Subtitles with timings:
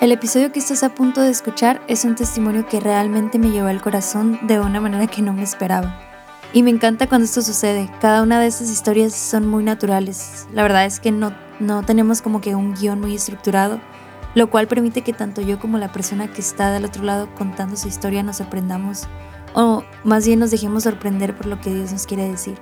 [0.00, 3.68] El episodio que estás a punto de escuchar es un testimonio que realmente me llevó
[3.68, 6.00] al corazón de una manera que no me esperaba.
[6.54, 7.90] Y me encanta cuando esto sucede.
[8.00, 10.48] Cada una de estas historias son muy naturales.
[10.54, 13.78] La verdad es que no, no tenemos como que un guion muy estructurado,
[14.34, 17.76] lo cual permite que tanto yo como la persona que está del otro lado contando
[17.76, 19.06] su historia nos sorprendamos
[19.52, 22.56] o más bien nos dejemos sorprender por lo que Dios nos quiere decir.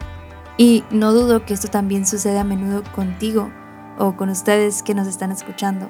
[0.57, 3.49] Y no dudo que esto también sucede a menudo contigo
[3.97, 5.89] o con ustedes que nos están escuchando.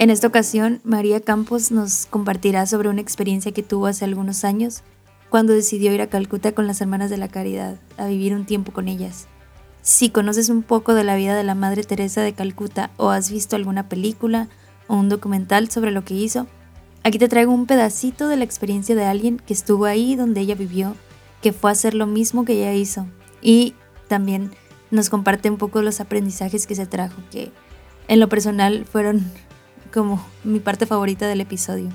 [0.00, 4.82] En esta ocasión, María Campos nos compartirá sobre una experiencia que tuvo hace algunos años
[5.28, 8.72] cuando decidió ir a Calcuta con las Hermanas de la Caridad, a vivir un tiempo
[8.72, 9.26] con ellas.
[9.82, 13.28] Si conoces un poco de la vida de la Madre Teresa de Calcuta o has
[13.28, 14.46] visto alguna película
[14.86, 16.46] o un documental sobre lo que hizo,
[17.02, 20.54] aquí te traigo un pedacito de la experiencia de alguien que estuvo ahí donde ella
[20.54, 20.94] vivió,
[21.42, 23.08] que fue a hacer lo mismo que ella hizo
[23.42, 23.74] y
[24.06, 24.52] también
[24.92, 27.50] nos comparte un poco los aprendizajes que se trajo, que
[28.06, 29.24] en lo personal fueron
[29.88, 31.90] como mi parte favorita del episodio.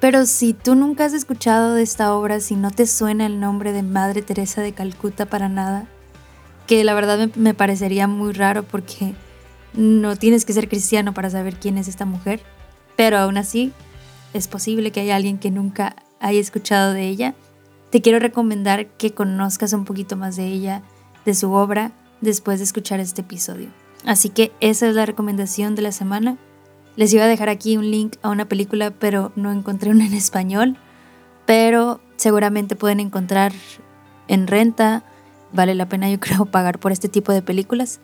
[0.00, 3.72] Pero si tú nunca has escuchado de esta obra, si no te suena el nombre
[3.72, 5.86] de Madre Teresa de Calcuta para nada,
[6.66, 9.14] que la verdad me, parecería muy raro porque
[9.74, 12.42] no tienes que ser cristiano para saber quién es esta mujer,
[12.96, 13.72] pero aún así
[14.34, 17.34] es posible que haya alguien que nunca haya escuchado de ella.
[17.90, 20.82] Te quiero recomendar que conozcas un poquito más de ella,
[21.24, 23.68] de su obra, después de escuchar este episodio.
[24.04, 26.38] Así que esa es la recomendación de la semana.
[26.96, 30.14] Les iba a dejar aquí un link a una película, pero no encontré una en
[30.14, 30.76] español.
[31.46, 33.52] Pero seguramente pueden encontrar
[34.28, 35.02] en renta.
[35.52, 38.00] Vale la pena, yo creo, pagar por este tipo de películas.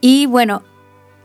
[0.00, 0.62] Y bueno,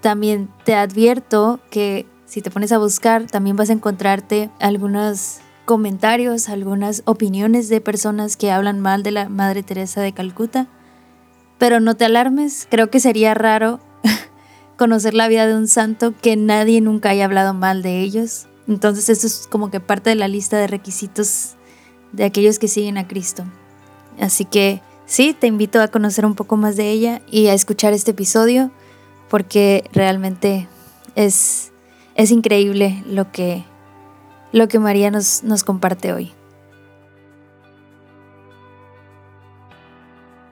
[0.01, 6.49] también te advierto que si te pones a buscar, también vas a encontrarte algunos comentarios,
[6.49, 10.67] algunas opiniones de personas que hablan mal de la Madre Teresa de Calcuta.
[11.57, 13.79] Pero no te alarmes, creo que sería raro
[14.77, 18.47] conocer la vida de un santo que nadie nunca haya hablado mal de ellos.
[18.67, 21.55] Entonces esto es como que parte de la lista de requisitos
[22.11, 23.43] de aquellos que siguen a Cristo.
[24.19, 27.93] Así que sí, te invito a conocer un poco más de ella y a escuchar
[27.93, 28.71] este episodio
[29.29, 30.67] porque realmente
[31.15, 31.71] es,
[32.15, 33.65] es increíble lo que,
[34.51, 36.36] lo que María nos, nos comparte hoy.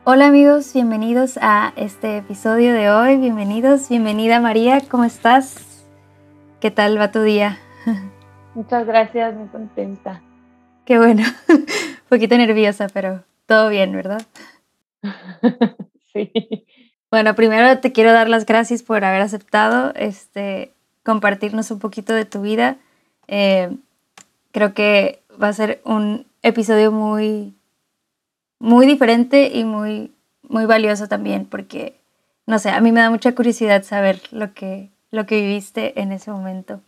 [0.07, 3.17] Hola amigos, bienvenidos a este episodio de hoy.
[3.17, 5.83] Bienvenidos, bienvenida María, ¿cómo estás?
[6.59, 7.57] ¿Qué tal va tu día?
[8.53, 10.21] Muchas gracias, muy contenta.
[10.85, 11.65] Qué bueno, un
[12.07, 14.21] poquito nerviosa, pero todo bien, ¿verdad?
[16.13, 16.67] sí.
[17.09, 22.25] Bueno, primero te quiero dar las gracias por haber aceptado este, compartirnos un poquito de
[22.25, 22.77] tu vida.
[23.27, 23.75] Eh,
[24.51, 27.55] creo que va a ser un episodio muy
[28.59, 31.99] muy diferente y muy, muy valioso también, porque,
[32.45, 36.11] no sé, a mí me da mucha curiosidad saber lo que, lo que viviste en
[36.11, 36.81] ese momento.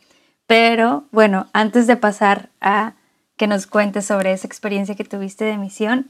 [0.47, 2.93] Pero bueno, antes de pasar a
[3.35, 6.09] que nos cuentes sobre esa experiencia que tuviste de misión,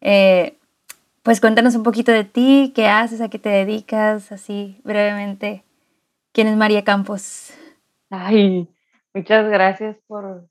[0.00, 0.56] eh,
[1.22, 5.64] pues cuéntanos un poquito de ti, qué haces, a qué te dedicas, así brevemente.
[6.32, 7.52] ¿Quién es María Campos?
[8.10, 8.68] Ay,
[9.12, 10.48] muchas gracias por,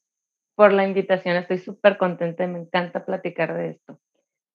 [0.56, 1.38] por la invitación.
[1.38, 4.00] Estoy súper contenta y me encanta platicar de esto.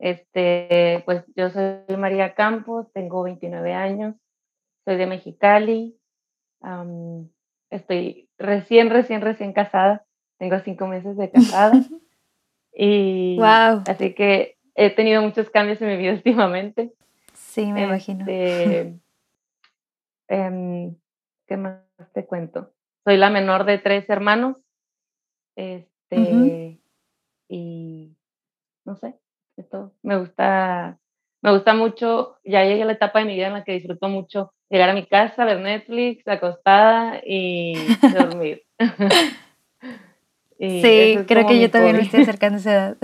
[0.03, 4.17] Este, pues yo soy María Campos, tengo 29 años,
[4.85, 5.97] soy de Mexicali,
[7.71, 10.05] estoy recién, recién, recién casada,
[10.39, 11.75] tengo cinco meses de casada.
[12.75, 13.85] y wow.
[13.87, 16.93] así que he tenido muchos cambios en mi vida últimamente.
[17.35, 18.23] Sí, me imagino.
[18.27, 18.99] Este,
[20.27, 20.97] em,
[21.47, 21.79] ¿Qué más
[22.13, 22.73] te cuento?
[23.05, 24.57] Soy la menor de tres hermanos.
[25.55, 26.81] Este,
[27.49, 28.17] y
[28.85, 29.22] no sé,
[29.57, 30.99] esto me gusta,
[31.43, 34.09] me gusta mucho, ya llegué a la etapa de mi vida en la que disfruto
[34.09, 37.75] mucho llegar a mi casa, ver Netflix, acostada y
[38.13, 38.63] dormir.
[40.59, 42.97] sí, creo que yo también me estoy acercando a esa edad.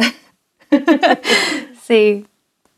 [1.82, 2.26] sí,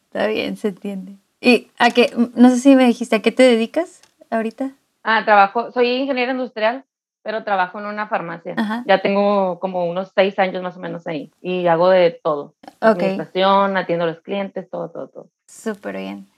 [0.04, 1.16] está bien, se entiende.
[1.40, 4.72] ¿Y a qué, no sé si me dijiste, a qué te dedicas ahorita?
[5.02, 6.84] Ah, trabajo, soy ingeniero industrial,
[7.22, 8.54] pero trabajo en una farmacia.
[8.86, 12.54] Ya tengo como unos seis años más o menos ahí y hago de todo.
[12.80, 15.28] Administración, atiendo a los clientes, todo, todo, todo.
[15.46, 16.28] Súper bien.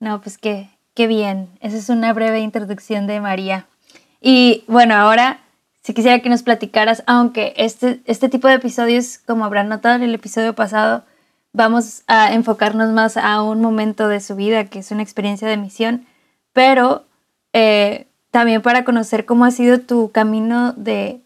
[0.00, 1.48] No, pues qué, qué bien.
[1.60, 3.66] Esa es una breve introducción de María.
[4.20, 5.38] Y bueno, ahora
[5.88, 10.02] si quisiera que nos platicaras, aunque este, este tipo de episodios, como habrán notado en
[10.02, 11.02] el episodio pasado,
[11.54, 15.56] vamos a enfocarnos más a un momento de su vida, que es una experiencia de
[15.56, 16.04] misión,
[16.52, 17.06] pero
[17.54, 18.07] eh,
[18.38, 21.20] también para conocer cómo ha sido tu camino de,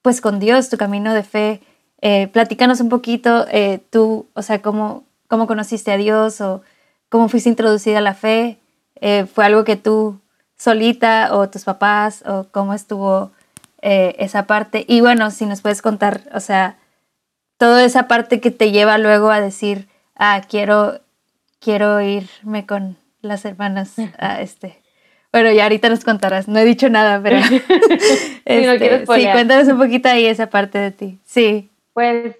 [0.00, 1.60] pues con Dios, tu camino de fe.
[2.00, 6.62] Eh, platícanos un poquito eh, tú, o sea, cómo, cómo conociste a Dios o
[7.08, 8.60] cómo fuiste introducida a la fe.
[9.00, 10.20] Eh, ¿Fue algo que tú
[10.56, 13.32] solita o tus papás o cómo estuvo
[13.80, 14.84] esa parte.
[14.86, 16.76] Y bueno, si nos puedes contar, o sea,
[17.58, 21.00] toda esa parte que te lleva luego a decir, ah, quiero,
[21.58, 24.81] quiero irme con las hermanas a este.
[25.32, 26.46] Bueno, ya ahorita nos contarás.
[26.46, 27.36] No he dicho nada, pero
[28.44, 31.18] este, sí, cuéntanos un poquito ahí esa parte de ti.
[31.24, 31.70] Sí.
[31.94, 32.36] Pues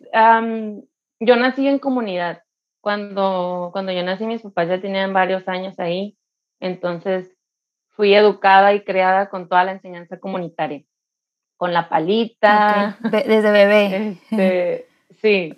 [1.20, 2.42] yo nací en comunidad.
[2.80, 6.16] Cuando, cuando yo nací, mis papás ya tenían varios años ahí.
[6.60, 7.30] Entonces
[7.90, 10.82] fui educada y creada con toda la enseñanza comunitaria.
[11.56, 12.98] Con la palita.
[13.00, 14.18] Desde bebé.
[14.30, 14.86] Este,
[15.22, 15.54] sí.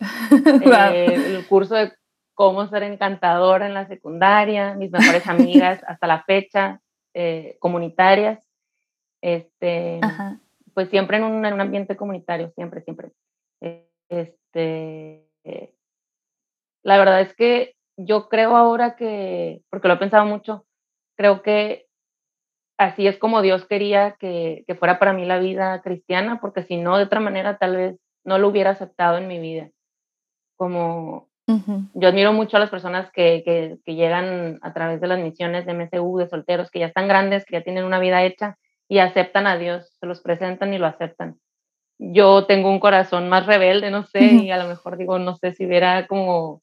[0.63, 1.93] Eh, el curso de
[2.35, 6.81] cómo ser encantadora en la secundaria, mis mejores amigas hasta la fecha,
[7.15, 8.47] eh, comunitarias.
[9.23, 10.01] Este,
[10.75, 13.13] pues siempre en un, en un ambiente comunitario, siempre, siempre.
[14.11, 15.27] Este,
[16.83, 20.67] la verdad es que yo creo ahora que, porque lo he pensado mucho,
[21.17, 21.87] creo que
[22.77, 26.77] así es como Dios quería que, que fuera para mí la vida cristiana, porque si
[26.77, 29.71] no, de otra manera tal vez no lo hubiera aceptado en mi vida.
[30.57, 35.19] Como yo admiro mucho a las personas que, que, que, llegan a través de las
[35.19, 38.56] misiones de MSU, de solteros, que ya están grandes, que ya tienen una vida hecha
[38.88, 41.38] y aceptan a Dios, se los presentan y lo aceptan
[41.99, 45.52] yo tengo un corazón más rebelde, no sé, y a lo mejor digo, no sé
[45.52, 46.62] si hubiera como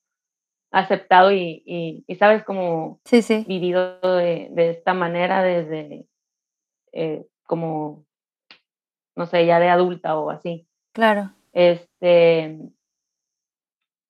[0.72, 1.64] aceptado y,
[2.08, 3.46] y, sabes, como sí, sí.
[3.48, 6.06] vivido de, de, esta manera desde
[6.94, 8.06] eh, como,
[9.16, 10.68] no sé, ya de adulta o así.
[10.94, 11.32] Claro.
[11.54, 12.58] Este,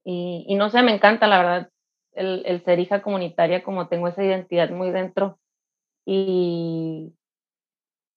[0.03, 1.69] y, y no sé, me encanta, la verdad,
[2.13, 5.39] el, el ser hija comunitaria, como tengo esa identidad muy dentro
[6.05, 7.13] y,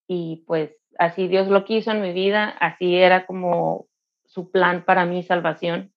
[0.08, 3.86] y pues así Dios lo quiso en mi vida, así era como
[4.24, 5.92] su plan para mi salvación.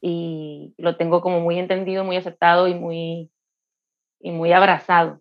[0.00, 3.30] Y lo tengo como muy entendido, muy aceptado y muy,
[4.20, 5.20] y muy abrazado,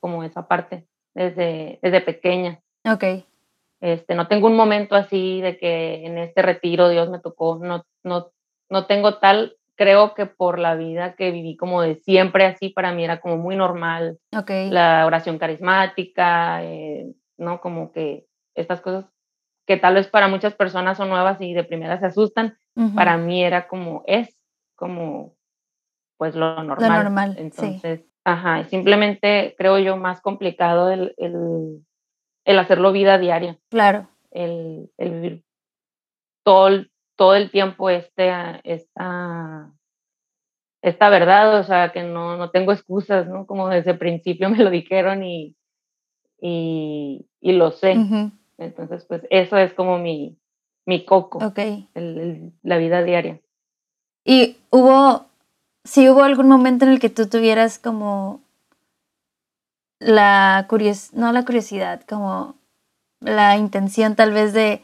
[0.00, 2.60] como, esa parte desde, desde pequeña.
[2.84, 3.27] Ok.
[3.80, 7.84] Este, no tengo un momento así de que en este retiro Dios me tocó, no,
[8.02, 8.30] no,
[8.68, 12.92] no tengo tal, creo que por la vida que viví como de siempre así, para
[12.92, 14.18] mí era como muy normal.
[14.36, 14.70] Okay.
[14.70, 17.60] La oración carismática, eh, ¿no?
[17.60, 19.06] Como que estas cosas
[19.66, 22.56] que tal vez para muchas personas son nuevas y de primera se asustan,
[22.94, 24.36] para mí era como es,
[24.76, 25.34] como
[26.16, 26.88] pues lo normal.
[26.88, 31.84] Lo normal, Entonces, ajá, simplemente creo yo más complicado el, el,
[32.48, 33.58] el hacerlo vida diaria.
[33.68, 34.08] Claro.
[34.30, 35.44] El, el vivir
[36.42, 38.32] todo el, todo el tiempo este,
[38.64, 39.70] esta,
[40.80, 43.46] esta verdad, o sea, que no, no tengo excusas, ¿no?
[43.46, 45.56] Como desde el principio me lo dijeron y,
[46.40, 47.96] y, y lo sé.
[48.56, 50.38] Entonces, pues eso es como mi,
[50.86, 51.90] mi coco, okay.
[51.92, 53.42] el, la vida diaria.
[54.24, 55.26] ¿Y hubo,
[55.84, 58.40] si hubo algún momento en el que tú tuvieras como
[60.00, 62.54] la curiosidad, no la curiosidad, como
[63.20, 64.82] la intención tal vez de,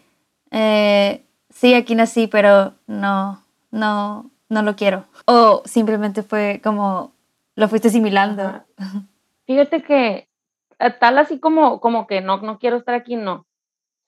[0.50, 5.04] eh, sí, aquí nací, pero no, no, no lo quiero?
[5.26, 7.12] ¿O simplemente fue como,
[7.54, 8.64] lo fuiste asimilando?
[9.46, 10.28] Fíjate que
[11.00, 13.46] tal así como, como que no, no quiero estar aquí, no.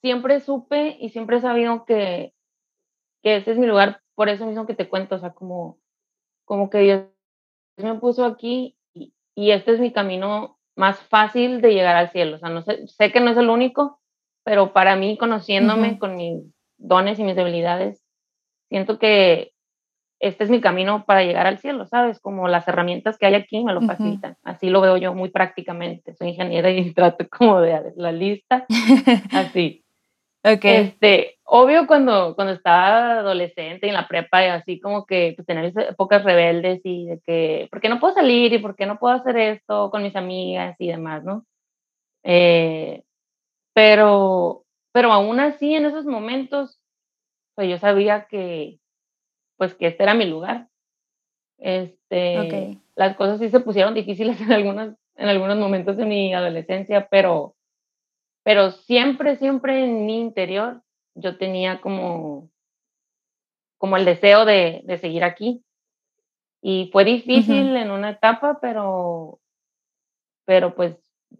[0.02, 2.34] Siempre supe y siempre he sabido que,
[3.22, 5.78] que ese es mi lugar, por eso mismo que te cuento, o sea, como,
[6.44, 7.02] como que Dios
[7.76, 12.36] me puso aquí y, y este es mi camino más fácil de llegar al cielo.
[12.36, 14.00] O sea, no sé, sé que no es el único,
[14.44, 16.42] pero para mí, conociéndome con mis
[16.78, 18.04] dones y mis debilidades,
[18.68, 19.52] siento que
[20.20, 22.20] este es mi camino para llegar al cielo, ¿sabes?
[22.20, 24.36] Como las herramientas que hay aquí me lo facilitan.
[24.42, 26.14] Así lo veo yo muy prácticamente.
[26.14, 28.66] Soy ingeniera y trato como de la lista.
[29.32, 29.84] Así.
[30.42, 30.64] ok.
[30.64, 35.72] Este, obvio cuando, cuando estaba adolescente en la prepa y así como que pues, tener
[35.76, 39.14] épocas rebeldes y de que, ¿por qué no puedo salir y por qué no puedo
[39.14, 41.46] hacer esto con mis amigas y demás, ¿no?
[42.24, 43.04] Eh,
[43.72, 46.80] pero, pero aún así en esos momentos,
[47.54, 48.80] pues yo sabía que,
[49.56, 50.68] pues que este era mi lugar.
[51.58, 57.06] Este, Las cosas sí se pusieron difíciles en algunos, en algunos momentos de mi adolescencia,
[57.08, 57.54] pero,
[58.42, 60.82] pero siempre, siempre en mi interior
[61.16, 62.50] yo tenía como,
[63.78, 65.64] como el deseo de, de seguir aquí.
[66.62, 69.40] Y fue difícil en una etapa, pero,
[70.44, 70.96] pero pues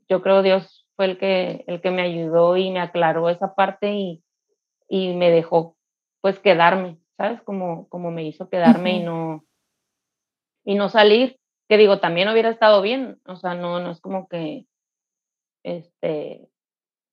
[0.09, 3.95] yo creo Dios fue el que, el que me ayudó y me aclaró esa parte
[3.95, 4.23] y,
[4.89, 5.77] y me dejó
[6.21, 6.99] pues quedarme.
[7.17, 7.43] ¿sabes?
[7.43, 9.43] Como, como me hizo quedarme y no
[10.65, 14.27] y no salir, que digo, también hubiera estado bien, o sea, no, no es como
[14.27, 14.67] que,
[15.63, 16.49] este,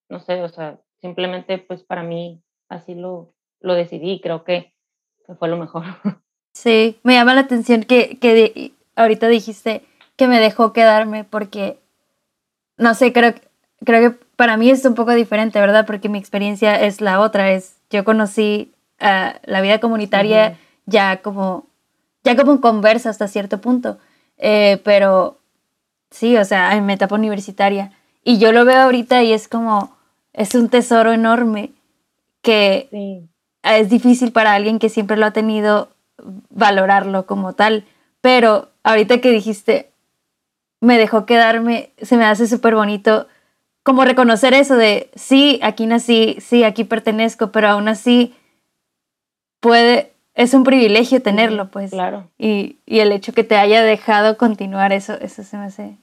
[0.09, 2.41] no sé, o sea, simplemente pues para mí
[2.73, 4.73] así lo, lo decidí, creo que,
[5.39, 5.83] fue lo mejor.
[6.55, 9.81] Sí, me llama la atención que, que ahorita dijiste
[10.15, 11.79] que me dejó quedarme porque,
[12.77, 13.33] no sé, creo,
[13.83, 15.87] creo que para mí es un poco diferente, ¿verdad?
[15.87, 21.65] Porque mi experiencia es la otra, es yo conocí uh, la vida comunitaria ya como
[22.23, 23.97] ya como conversa hasta cierto punto,
[24.37, 25.39] eh, pero
[26.09, 27.91] sí, o sea, en mi etapa universitaria.
[28.23, 29.95] Y yo lo veo ahorita y es como,
[30.31, 31.71] es un tesoro enorme
[32.43, 33.25] que
[33.63, 35.89] es difícil para alguien que siempre lo ha tenido
[36.49, 37.85] valorarlo como tal.
[38.21, 39.89] Pero ahorita que dijiste,
[40.79, 43.27] me dejó quedarme, se me hace súper bonito
[43.83, 48.33] como reconocer eso de, sí, aquí nací, sí, aquí pertenezco, pero aún así
[49.59, 51.91] puede, es un privilegio tenerlo, pues.
[51.91, 52.29] Claro.
[52.37, 55.97] Y, y, el hecho que te haya dejado continuar eso, eso se me hace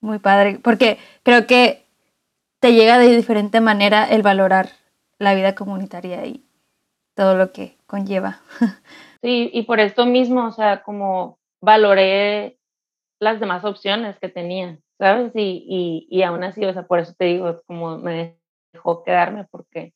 [0.00, 1.84] muy padre, porque creo que
[2.60, 4.70] te llega de diferente manera el valorar
[5.20, 6.44] la vida comunitaria y
[7.14, 8.40] todo lo que conlleva.
[9.22, 12.58] Sí, y por esto mismo, o sea, como valoré
[13.20, 15.32] las demás opciones que tenía, ¿sabes?
[15.34, 18.38] Y, y, y aún así, o sea, por eso te digo, como me
[18.72, 19.92] dejó quedarme porque,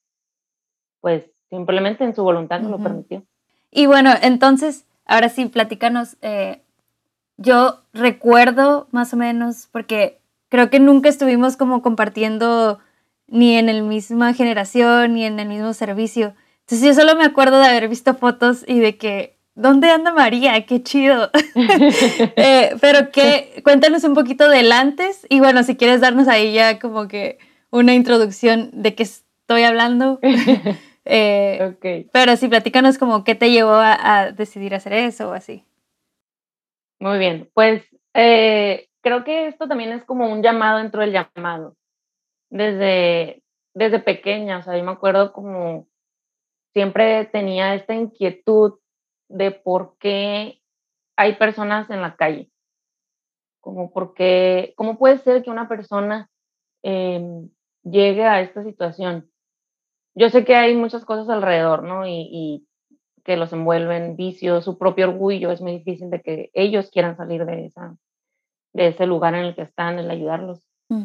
[1.00, 3.24] pues, simplemente en su voluntad no lo permitió.
[3.70, 6.18] Y bueno, entonces, ahora sí, platícanos.
[6.20, 6.60] Eh,
[7.38, 12.78] yo recuerdo más o menos, porque creo que nunca estuvimos como compartiendo
[13.34, 16.34] ni en la misma generación ni en el mismo servicio.
[16.60, 20.64] Entonces yo solo me acuerdo de haber visto fotos y de que, ¿dónde anda María?
[20.64, 21.30] Qué chido.
[22.36, 26.78] Eh, pero que, cuéntanos un poquito del antes y bueno, si quieres darnos ahí ya
[26.78, 27.38] como que
[27.70, 30.20] una introducción de qué estoy hablando.
[31.06, 31.76] Eh,
[32.14, 35.62] pero sí, platícanos como qué te llevó a, decidir hacer eso o así.
[36.98, 37.82] Muy bien, pues
[38.14, 41.76] eh, creo que esto también es como un llamado dentro del llamado.
[42.54, 43.42] Desde,
[43.74, 45.88] desde pequeña, o sea, yo me acuerdo como
[46.72, 48.78] siempre tenía esta inquietud
[49.28, 50.60] de por qué
[51.16, 52.50] hay personas en la calle.
[53.60, 56.30] Como porque, ¿cómo puede ser que una persona
[56.82, 57.48] em,
[57.82, 59.30] llegue a esta situación?
[60.14, 62.06] yo sé que hay muchas cosas alrededor, ¿no?
[62.06, 62.66] Y,
[63.24, 67.46] que los envuelven vicios, su propio orgullo, es muy difícil de que ellos quieran salir
[67.46, 67.96] de, esa,
[68.74, 70.60] de ese lugar en el que están, el ayudarlos.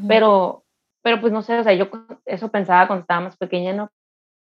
[0.06, 0.66] Pero,
[1.02, 1.90] pero pues no sé, o sea, yo
[2.26, 3.90] eso pensaba cuando estaba más pequeña, ¿no?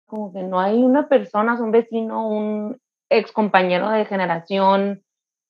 [0.05, 2.79] Como que no hay una persona, un vecino, un
[3.09, 5.03] ex compañero de generación,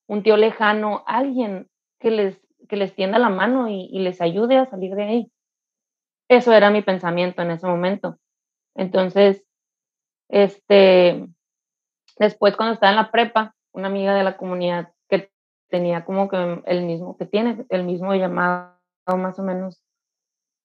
[0.07, 4.57] un tío lejano, alguien que les, que les tienda la mano y, y les ayude
[4.57, 5.31] a salir de ahí.
[6.29, 8.17] Eso era mi pensamiento en ese momento.
[8.75, 9.43] Entonces,
[10.29, 11.27] este,
[12.17, 15.29] después cuando estaba en la prepa, una amiga de la comunidad que
[15.69, 18.77] tenía como que el mismo, que tiene el mismo llamado
[19.07, 19.83] más o menos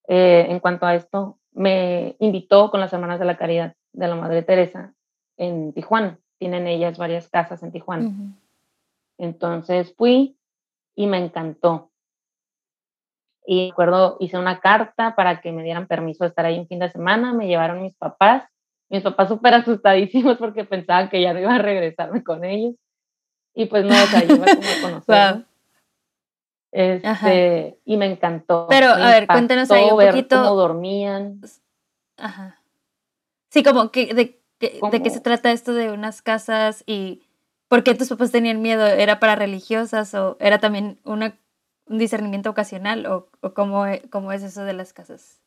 [0.09, 4.15] eh, en cuanto a esto, me invitó con las Hermanas de la Caridad de la
[4.15, 4.95] Madre Teresa
[5.37, 6.19] en Tijuana.
[6.39, 8.13] Tienen ellas varias casas en Tijuana.
[9.19, 10.37] Entonces fui
[10.95, 11.91] y me encantó.
[13.47, 16.81] Y recuerdo, hice una carta para que me dieran permiso de estar ahí un fin
[16.81, 18.43] de semana, me llevaron mis papás,
[18.89, 22.75] mis papás súper asustadísimos porque pensaban que ya no iba a regresarme con ellos.
[23.55, 25.47] Y pues no, o sea, yo iba como a conocer.
[26.77, 28.67] Este, y me encantó.
[28.69, 30.37] Pero, a ver, cuéntanos ahí un poquito.
[30.37, 31.41] cómo dormían.
[32.19, 32.61] Ajá.
[33.51, 37.23] Sí, como que de, de qué se trata esto de unas casas y
[37.69, 38.87] por qué tus papás tenían miedo.
[38.87, 41.39] ¿Era para religiosas o era también una
[41.87, 45.41] un discernimiento ocasional o, o cómo, cómo, es eso de las casas?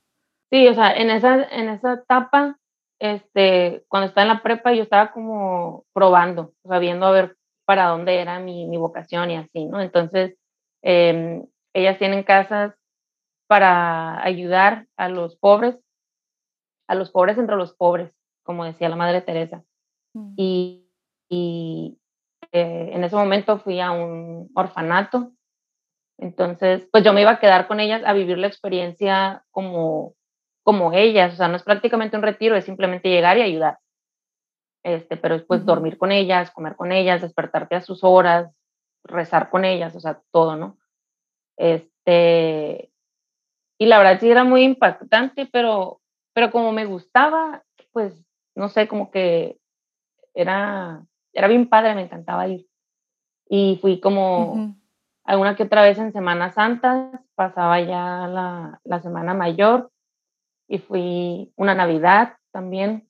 [0.50, 2.58] Sí, o sea, en esa, en esa etapa,
[3.00, 7.38] este, cuando estaba en la prepa, yo estaba como probando, o sea, viendo a ver
[7.66, 9.82] para dónde era mi, mi vocación y así, ¿no?
[9.82, 10.36] Entonces,
[10.82, 12.76] em, ellas tienen casas
[13.48, 15.80] para ayudar a los pobres,
[16.88, 18.12] a los pobres entre los pobres,
[18.44, 19.64] como decía la Madre Teresa.
[20.14, 20.34] Mm.
[20.38, 20.88] Y,
[21.30, 22.00] y
[22.52, 25.34] eh, en ese momento fui a un orfanato
[26.20, 30.16] entonces, pues yo me iba a quedar con ellas a vivir la experiencia como,
[30.64, 33.80] como ellas, o sea, no es prácticamente un retiro, es simplemente llegar y ayudar.
[34.84, 38.52] Este, pero después dormir con ellas, comer con ellas, despertarte a sus horas,
[39.04, 40.78] rezar con ellas, o sea, todo, ¿no?
[41.58, 42.92] Este,
[43.78, 46.02] y la verdad sí era muy impactante, pero,
[46.34, 48.26] pero como me gustaba, pues,
[48.56, 49.60] no sé, como que
[50.34, 52.68] era, era bien padre, me encantaba ir.
[53.48, 54.76] Y fui como,
[55.24, 59.92] alguna que otra vez en Semana Santa, pasaba ya la, la Semana Mayor
[60.68, 63.10] y fui una Navidad también.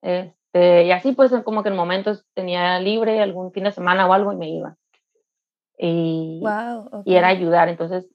[0.00, 0.37] Este,
[0.86, 4.32] y así pues como que en momentos tenía libre algún fin de semana o algo
[4.32, 4.76] y me iba.
[5.78, 6.42] Y,
[7.04, 7.68] y era ayudar.
[7.68, 8.08] Entonces,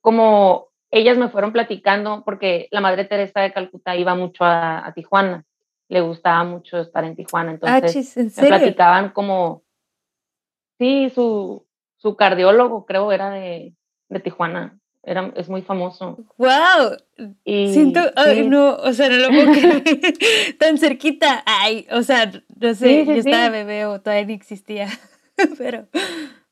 [0.00, 5.44] como ellas me fueron platicando, porque la Madre Teresa de Calcuta iba mucho a, Tijuana,
[5.88, 9.62] le gustaba mucho estar en Tijuana, ah, entonces me platicaban como,
[10.78, 13.74] sí, su, su cardiólogo creo era de,
[14.08, 14.78] de Tijuana.
[15.02, 16.18] Era, es muy famoso.
[16.36, 16.96] ¡Wow!
[17.44, 18.00] Y, Siento,
[18.46, 20.18] no, o sea, no lo puedo creer.
[20.58, 21.42] Tan cerquita.
[21.46, 22.30] Ay, o sea,
[22.60, 24.88] no sé, yo estaba bebé o todavía ni existía.
[25.58, 25.86] Pero,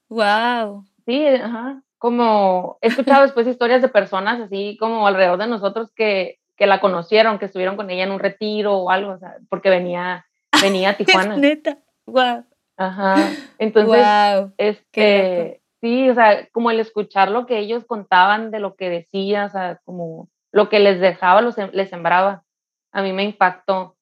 [0.09, 0.85] wow.
[1.07, 1.83] Sí, ajá.
[1.99, 6.81] Como he escuchado después historias de personas así como alrededor de nosotros que, que la
[6.81, 10.26] conocieron, que estuvieron con ella en un retiro o algo, o sea, porque venía,
[10.62, 11.37] venía a Tijuana.
[11.37, 12.45] neta, wow.
[12.76, 13.33] Ajá.
[13.59, 14.52] Entonces, wow.
[14.57, 19.47] este, sí, o sea, como el escuchar lo que ellos contaban de lo que decía,
[19.47, 22.44] o sea, como lo que les dejaba, los, les sembraba,
[22.92, 23.97] a mí me impactó.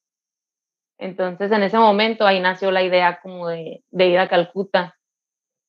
[0.97, 4.97] Entonces, en ese momento ahí nació la idea como de, de ir a Calcuta.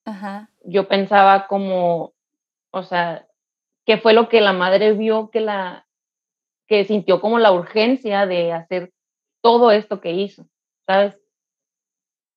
[0.05, 0.49] Ajá.
[0.63, 2.13] Yo pensaba como,
[2.71, 3.27] o sea,
[3.85, 5.85] ¿qué fue lo que la madre vio que la
[6.67, 8.93] que sintió como la urgencia de hacer
[9.41, 10.47] todo esto que hizo,
[10.85, 11.19] ¿sabes?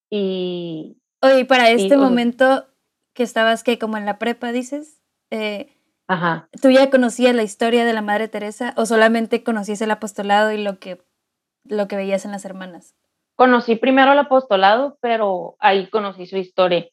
[0.09, 2.65] Y Oye, para este momento
[3.13, 5.01] que estabas que como en la prepa dices,
[5.31, 5.75] eh,
[6.07, 6.49] Ajá.
[6.61, 10.61] ¿tú ya conocías la historia de la Madre Teresa o solamente conocías el apostolado y
[10.61, 11.01] lo que
[11.65, 12.95] lo que veías en las hermanas?
[13.35, 16.87] Conocí primero el apostolado, pero ahí conocí su historia.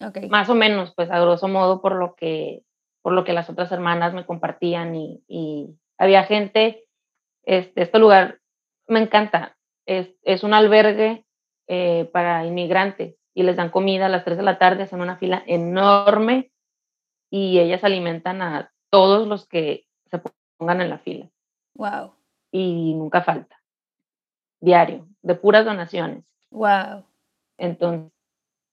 [0.00, 0.28] okay.
[0.28, 2.64] Más o menos, pues a grosso modo por lo que,
[3.02, 6.84] por lo que las otras hermanas me compartían y, y había gente,
[7.44, 8.40] este, este lugar
[8.86, 9.56] me encanta,
[9.86, 11.24] es, es un albergue
[11.66, 15.16] eh, para inmigrantes y les dan comida a las 3 de la tarde, hacen una
[15.16, 16.50] fila enorme
[17.30, 20.20] y ellas alimentan a todos los que se
[20.56, 21.30] pongan en la fila.
[21.74, 22.14] Wow.
[22.50, 23.58] Y nunca falta
[24.60, 26.24] diario, de puras donaciones.
[26.50, 27.04] Wow.
[27.58, 28.10] Entonces,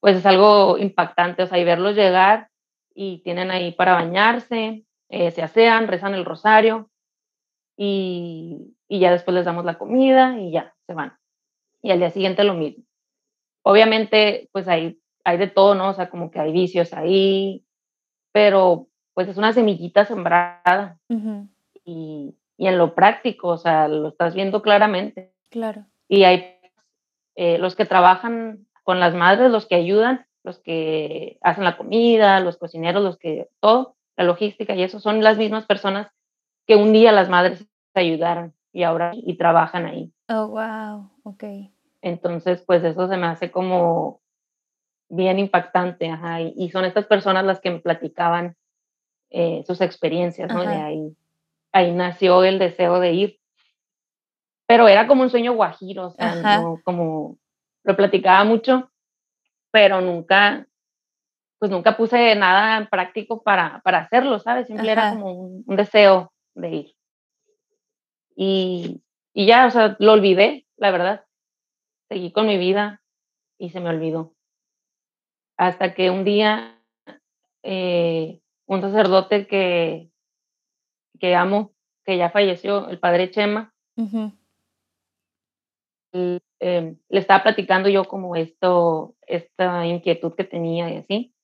[0.00, 2.50] pues es algo impactante, o sea, y verlos llegar
[2.92, 6.90] y tienen ahí para bañarse, eh, se asean, rezan el rosario
[7.76, 11.16] y, y, ya después les damos la comida y ya, se van.
[11.82, 12.82] Y al día siguiente lo mismo.
[13.68, 15.88] Obviamente, pues hay, hay de todo, ¿no?
[15.88, 17.64] O sea, como que hay vicios ahí,
[18.30, 21.00] pero pues es una semillita sembrada.
[21.84, 25.32] y, y en lo práctico, o sea, lo estás viendo claramente.
[25.50, 25.84] Claro.
[26.08, 26.54] Y hay
[27.34, 32.38] eh, los que trabajan con las madres, los que ayudan, los que hacen la comida,
[32.38, 36.06] los cocineros, los que todo, la logística y eso son las mismas personas
[36.68, 40.12] que un día las madres ayudaron y ahora y trabajan ahí.
[40.28, 41.42] Oh, wow, ok.
[42.06, 44.20] Entonces, pues eso se me hace como
[45.08, 48.56] bien impactante, ajá, y, son estas personas las que me platicaban
[49.30, 50.62] eh, sus experiencias, ¿no?
[50.62, 51.16] De ahí,
[51.72, 53.40] ahí nació el deseo de ir
[54.66, 57.38] pero era como un sueño guajiro, o sea, como
[57.84, 58.90] lo platicaba mucho,
[59.70, 60.66] pero nunca,
[61.60, 64.66] pues nunca puse nada en práctico para, para hacerlo, ¿sabes?
[64.66, 66.94] Siempre era como un, deseo de ir.
[68.34, 71.25] Y, y ya, o sea, lo olvidé, la verdad.
[72.08, 73.02] Seguí con mi vida
[73.58, 74.34] y se me olvidó.
[75.56, 76.80] Hasta que un día
[77.62, 80.10] eh, un sacerdote que,
[81.18, 81.72] que amo,
[82.04, 83.74] que ya falleció, el padre Chema,
[86.58, 91.34] Em, le estaba platicando yo como esto, esta inquietud que tenía y así.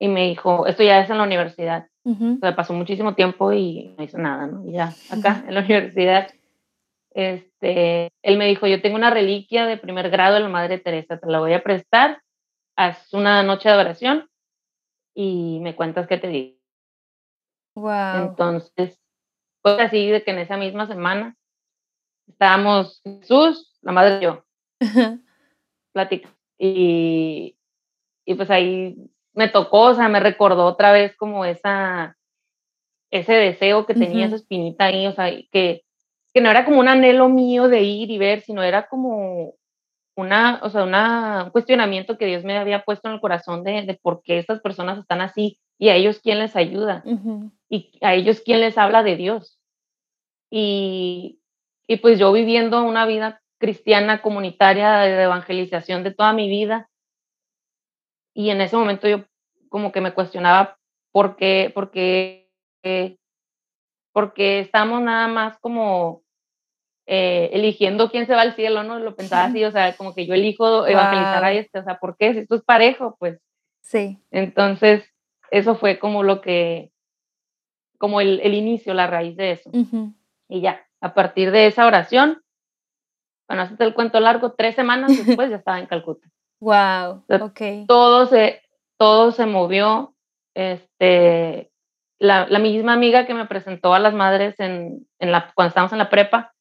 [0.00, 1.88] Y me dijo, esto ya es en la universidad.
[2.04, 4.66] o sea, pasó muchísimo tiempo y no hizo nada, ¿no?
[4.66, 6.28] Y ya, acá en la universidad,
[7.14, 11.18] este, él me dijo, yo tengo una reliquia de primer grado de la Madre Teresa,
[11.18, 12.22] te la voy a prestar,
[12.76, 14.28] haz una noche de oración
[15.14, 16.58] y me cuentas qué te digo.
[17.74, 18.28] Wow.
[18.28, 18.98] Entonces,
[19.62, 21.36] pues así de que en esa misma semana
[22.26, 24.44] estábamos Jesús, la madre y yo,
[25.92, 26.36] platicando.
[26.58, 27.56] Y,
[28.24, 28.96] y pues ahí
[29.34, 32.16] me tocó, o sea, me recordó otra vez como esa,
[33.10, 35.84] ese deseo que tenía, esa espinita ahí, o sea, que,
[36.34, 39.54] que no era como un anhelo mío de ir y ver, sino era como
[40.16, 43.82] una, o sea, una, un cuestionamiento que Dios me había puesto en el corazón de,
[43.82, 47.02] de por qué estas personas están así y a ellos quién les ayuda
[47.68, 49.58] y a ellos quién les habla de Dios.
[50.50, 51.40] Y,
[51.86, 56.90] y pues yo viviendo una vida cristiana comunitaria de evangelización de toda mi vida.
[58.34, 59.24] Y en ese momento yo
[59.68, 60.78] como que me cuestionaba
[61.12, 62.50] por qué, por qué,
[64.12, 66.21] porque estamos nada más como
[67.06, 68.98] eh, eligiendo quién se va al cielo, ¿no?
[68.98, 72.16] Lo pensaba así, o sea, como que yo elijo evangelizar a este, o sea, ¿por
[72.16, 72.32] qué?
[72.32, 73.40] Si esto es parejo, pues.
[73.80, 74.18] Sí.
[74.30, 75.04] Entonces,
[75.50, 76.92] eso fue como lo que,
[77.98, 79.70] como el, el inicio, la raíz de eso.
[80.48, 82.42] Y ya, a partir de esa oración,
[83.48, 86.28] bueno, hasta el cuento largo, tres semanas después ya estaba en Calcuta.
[86.60, 87.60] Wow, ok.
[87.88, 88.62] Todo se,
[88.96, 90.14] todo se movió.
[90.54, 91.72] Este,
[92.20, 95.90] la, la, misma amiga que me presentó a las madres en, en la, cuando estábamos
[95.90, 96.51] en la prepa,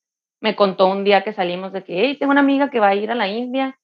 [0.42, 2.96] me contó un día que salimos de que, hey, tengo una amiga que va a
[2.96, 3.80] ir a la India.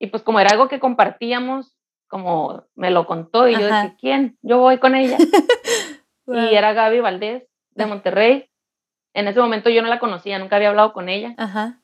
[0.00, 1.76] Y pues como era algo que compartíamos,
[2.08, 4.38] como me lo contó y yo dije, ¿quién?
[4.42, 5.16] Yo voy con ella.
[6.30, 8.50] Y era Gaby Valdés de Monterrey.
[9.14, 11.34] En ese momento yo no la conocía, nunca había hablado con ella.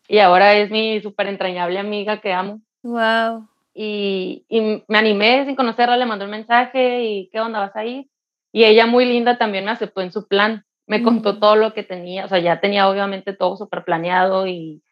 [0.07, 2.61] Y ahora es mi súper entrañable amiga que amo.
[2.83, 3.49] Wow.
[3.73, 7.87] Y, y, me animé sin conocerla, le mandé un mensaje y ¿qué onda vas a
[7.87, 8.07] ir?
[8.53, 10.67] Y ella muy linda también me aceptó en su plan.
[10.87, 14.83] Me contó todo lo que tenía, o sea, ya tenía obviamente todo súper planeado y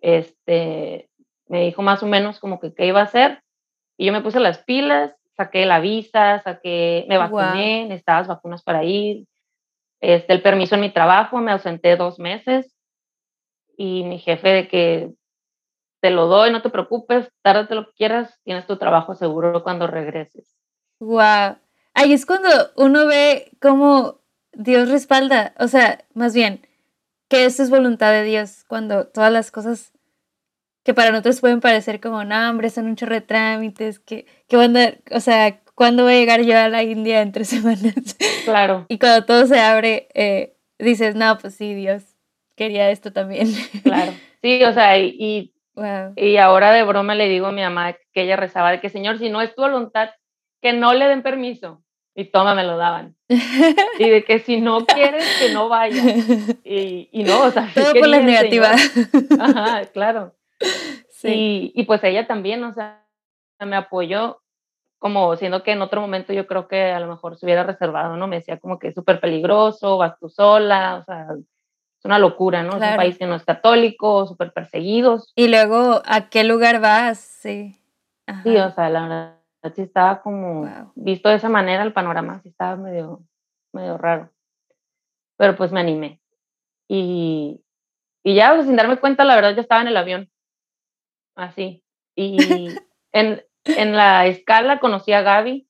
[0.00, 1.10] este,
[1.48, 3.42] me dijo más o menos como que qué iba a hacer.
[3.96, 8.84] Y yo me puse las pilas, saqué la visa, saqué, me vacuné, necesitaba vacunas para
[8.84, 9.26] ir,
[10.00, 12.76] este, el permiso en mi trabajo, me ausenté dos meses
[13.76, 15.10] y mi jefe de que
[16.00, 19.86] te lo doy, no te preocupes, tárdate lo que quieras, tienes tu trabajo seguro cuando
[19.86, 20.54] regreses.
[21.00, 21.56] Wow.
[21.94, 24.20] Ahí es cuando uno ve cómo
[24.56, 26.66] Dios respalda, o sea, más bien,
[27.28, 29.92] que esto es voluntad de Dios, cuando todas las cosas
[30.84, 34.56] que para nosotros pueden parecer como, no, hombre, son un chorro de trámites, que, que
[34.56, 37.94] van a, o sea, ¿cuándo voy a llegar yo a la India en tres semanas?
[38.44, 38.86] Claro.
[38.88, 42.04] Y cuando todo se abre, eh, dices, no, pues sí, Dios
[42.56, 43.48] quería esto también.
[43.82, 44.12] Claro.
[44.42, 45.54] Sí, o sea, y,
[46.16, 49.18] y ahora de broma le digo a mi mamá que ella rezaba de que, Señor,
[49.18, 50.10] si no es tu voluntad,
[50.60, 51.83] que no le den permiso.
[52.14, 53.16] Y toma, me lo daban.
[53.98, 56.02] y de que si no quieres, que no vaya.
[56.64, 58.70] Y, y no, o sea, todo por la negativa.
[59.40, 60.34] Ajá, claro.
[61.10, 61.72] Sí.
[61.74, 63.04] Y, y pues ella también, o sea,
[63.60, 64.40] me apoyó
[64.98, 68.16] como siendo que en otro momento yo creo que a lo mejor se hubiera reservado,
[68.16, 68.26] ¿no?
[68.26, 72.62] Me decía como que es súper peligroso, vas tú sola, o sea, es una locura,
[72.62, 72.76] ¿no?
[72.76, 75.32] Es un país que no es católico, súper perseguidos.
[75.36, 77.18] Y luego, ¿a qué lugar vas?
[77.18, 77.76] Sí.
[78.42, 82.48] Sí, o sea, la verdad sí estaba como, visto de esa manera el panorama, sí
[82.50, 83.22] estaba medio,
[83.72, 84.30] medio raro.
[85.36, 86.20] Pero pues me animé.
[86.88, 87.62] Y,
[88.22, 90.30] y ya, sin darme cuenta, la verdad, ya estaba en el avión.
[91.34, 91.82] Así.
[92.14, 92.36] Y
[93.12, 95.68] en, en la escala conocí a Gaby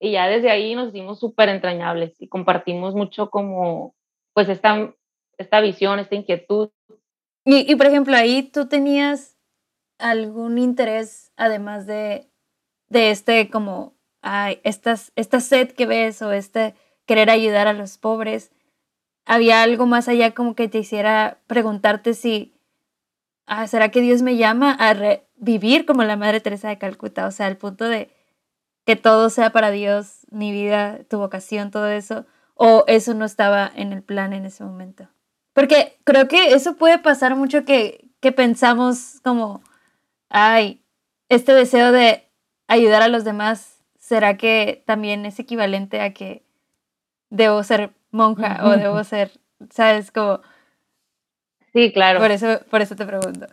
[0.00, 3.94] y ya desde ahí nos hicimos súper entrañables y compartimos mucho como,
[4.34, 4.94] pues esta,
[5.38, 6.70] esta visión, esta inquietud.
[7.44, 9.38] Y, y por ejemplo, ahí tú tenías
[9.98, 12.30] algún interés, además de,
[12.88, 16.74] de este como, ay, estas, esta sed que ves o este
[17.06, 18.50] querer ayudar a los pobres,
[19.26, 22.54] había algo más allá como que te hiciera preguntarte si,
[23.46, 24.94] ah, ¿será que Dios me llama a
[25.36, 27.26] vivir como la Madre Teresa de Calcuta?
[27.26, 28.10] O sea, al punto de
[28.84, 33.70] que todo sea para Dios, mi vida, tu vocación, todo eso, o eso no estaba
[33.74, 35.08] en el plan en ese momento.
[35.54, 39.62] Porque creo que eso puede pasar mucho que, que pensamos como,
[40.28, 40.84] ay,
[41.28, 42.28] este deseo de
[42.68, 46.42] ayudar a los demás, ¿será que también es equivalente a que
[47.30, 49.32] debo ser monja o debo ser,
[49.70, 50.40] sabes, como...
[51.72, 52.20] Sí, claro.
[52.20, 53.46] Por eso, por eso te pregunto.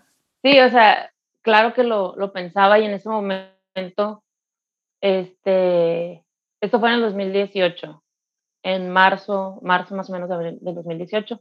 [0.43, 4.23] Sí, o sea, claro que lo, lo pensaba y en ese momento,
[5.01, 6.23] este,
[6.61, 8.03] esto fue en el 2018,
[8.63, 11.39] en marzo, marzo más o menos del 2018.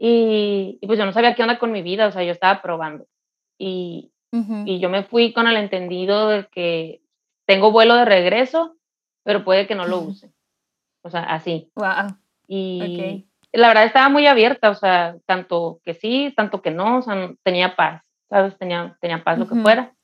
[0.00, 2.62] Y, y, pues yo no sabía qué onda con mi vida, o sea, yo estaba
[2.62, 3.06] probando.
[3.58, 7.00] Y, y yo me fui con el entendido de que
[7.46, 8.76] tengo vuelo de regreso,
[9.24, 10.30] pero puede que no lo use.
[11.02, 11.70] O sea, así.
[11.74, 12.16] Wow.
[12.46, 17.02] Y la verdad estaba muy abierta, o sea, tanto que sí, tanto que no, o
[17.02, 18.56] sea, tenía paz, ¿sabes?
[18.58, 19.94] Tenía, tenía paz lo que fuera.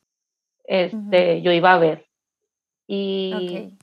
[0.64, 2.06] Este, yo iba a ver.
[2.86, 3.76] Y,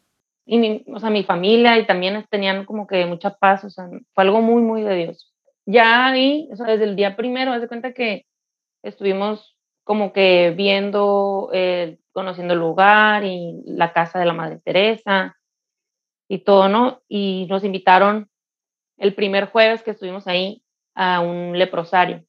[0.46, 3.88] y mi, o sea, mi familia y también tenían como que mucha paz, o sea,
[4.14, 5.32] fue algo muy, muy de Dios.
[5.66, 8.26] Ya ahí, o sea, desde el día primero, haz de cuenta que
[8.84, 9.56] estuvimos
[9.92, 15.38] como que viendo, eh, conociendo el lugar y la casa de la Madre Teresa
[16.30, 17.02] y todo, ¿no?
[17.10, 18.30] Y nos invitaron
[18.96, 20.64] el primer jueves que estuvimos ahí
[20.96, 22.24] a un leprosario.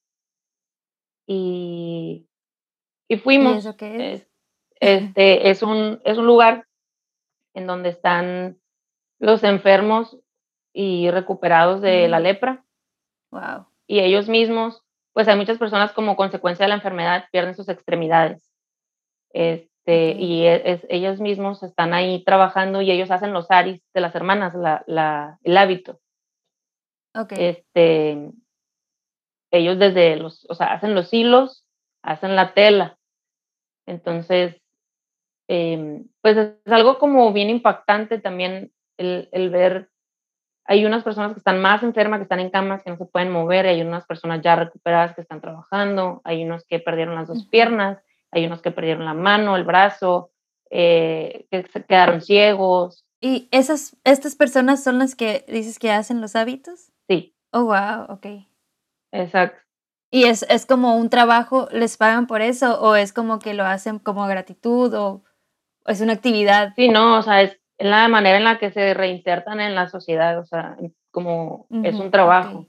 [1.29, 2.27] Y,
[3.07, 3.55] y fuimos.
[3.55, 4.29] ¿Y eso qué es?
[4.81, 6.66] Este, es, un, es un lugar
[7.55, 8.59] en donde están
[9.20, 10.18] los enfermos
[10.72, 12.64] y recuperados de la lepra.
[13.31, 13.68] Wow.
[13.87, 14.82] Y ellos mismos
[15.12, 18.51] pues hay muchas personas como consecuencia de la enfermedad pierden sus extremidades.
[19.33, 24.01] Este, Y e, es, ellos mismos están ahí trabajando y ellos hacen los aris de
[24.01, 26.01] las hermanas, la, la, el hábito.
[27.14, 27.38] Okay.
[27.46, 28.31] Este,
[29.51, 31.66] ellos desde los, o sea, hacen los hilos,
[32.03, 32.96] hacen la tela.
[33.87, 34.57] Entonces,
[35.48, 39.92] eh, pues es algo como bien impactante también el, el ver
[40.64, 43.31] hay unas personas que están más enfermas, que están en camas, que no se pueden
[43.31, 47.46] mover, hay unas personas ya recuperadas que están trabajando, hay unos que perdieron las dos
[47.46, 47.98] piernas,
[48.31, 50.31] hay unos que perdieron la mano, el brazo,
[50.70, 53.05] eh, que se quedaron ciegos.
[53.20, 56.92] ¿Y esas, estas personas son las que dices que hacen los hábitos?
[57.09, 57.35] Sí.
[57.51, 58.27] Oh, wow, ok.
[59.12, 59.61] Exacto.
[60.11, 63.64] ¿Y es, es como un trabajo, les pagan por eso o es como que lo
[63.64, 65.25] hacen como gratitud o
[65.87, 66.72] es una actividad.
[66.77, 70.39] Sí, no, o sea, es la manera en la que se reinsertan en la sociedad,
[70.39, 70.77] o sea,
[71.11, 72.67] como es un trabajo.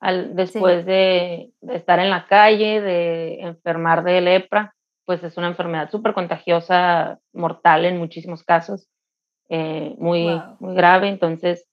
[0.00, 5.90] Al, después de, estar en la calle, de enfermar de lepra, pues es una enfermedad
[5.90, 8.88] súper contagiosa, mortal en muchísimos casos,
[9.48, 11.08] eh, muy, muy grave.
[11.08, 11.66] Entonces,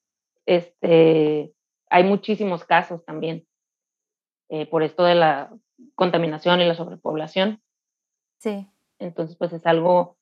[0.46, 1.52] este,
[1.88, 3.46] hay muchísimos casos también
[4.48, 5.50] eh, por esto de la
[5.94, 7.60] contaminación y la sobrepoblación.
[8.38, 8.66] Sí.
[8.98, 10.16] Entonces, pues es algo,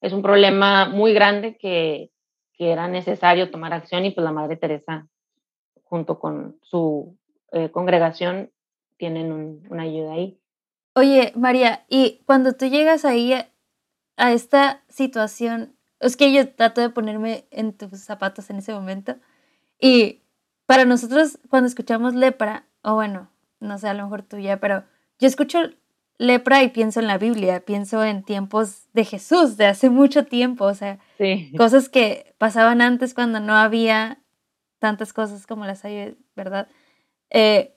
[0.00, 2.10] es un problema muy grande que,
[2.54, 5.06] que era necesario tomar acción y pues la Madre Teresa,
[5.84, 7.16] junto con su
[7.52, 8.50] eh, congregación,
[8.96, 10.38] tienen una ayuda ahí.
[10.94, 16.90] Oye, María, y cuando tú llegas ahí a, esta situación, es que yo trato de
[16.90, 19.16] ponerme en tus zapatos en ese momento,
[19.80, 20.22] y
[20.66, 24.84] para nosotros cuando escuchamos lepra, o bueno, no sé, a lo mejor tuya, pero
[25.18, 25.60] yo escucho
[26.20, 30.66] lepra y pienso en la Biblia, pienso en tiempos de Jesús, de hace mucho tiempo,
[30.66, 30.98] o sea,
[31.56, 34.18] cosas que pasaban antes cuando no había
[34.78, 36.68] tantas cosas como las hay, ¿verdad?
[37.30, 37.74] Eh,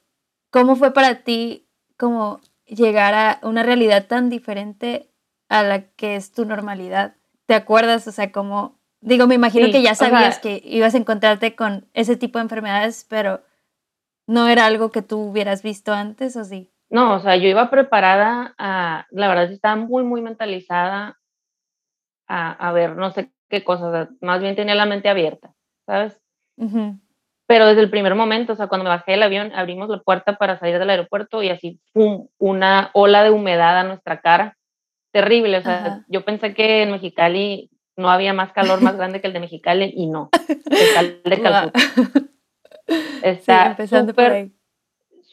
[0.49, 5.09] ¿Cómo fue para ti como llegar a una realidad tan diferente
[5.47, 7.15] a la que es tu normalidad?
[7.45, 8.05] ¿Te acuerdas?
[8.09, 12.17] O sea, como, digo, me imagino que ya sabías que ibas a encontrarte con ese
[12.17, 13.41] tipo de enfermedades, pero
[14.27, 16.72] ¿no era algo que tú hubieras visto antes o sí?
[16.93, 21.17] No, o sea, yo iba preparada a, la verdad estaba muy, muy mentalizada
[22.27, 25.55] a, a ver no sé qué cosas, más bien tenía la mente abierta,
[25.87, 26.21] ¿sabes?
[27.47, 30.37] Pero desde el primer momento, o sea, cuando me bajé del avión, abrimos la puerta
[30.37, 34.55] para salir del aeropuerto y así, ¡pum!, una ola de humedad a nuestra cara.
[35.11, 39.27] Terrible, o sea, yo pensé que en Mexicali no había más calor más grande que
[39.27, 40.29] el de Mexicali y no,
[40.69, 41.71] el de Calcuta.
[43.23, 44.51] Está súper,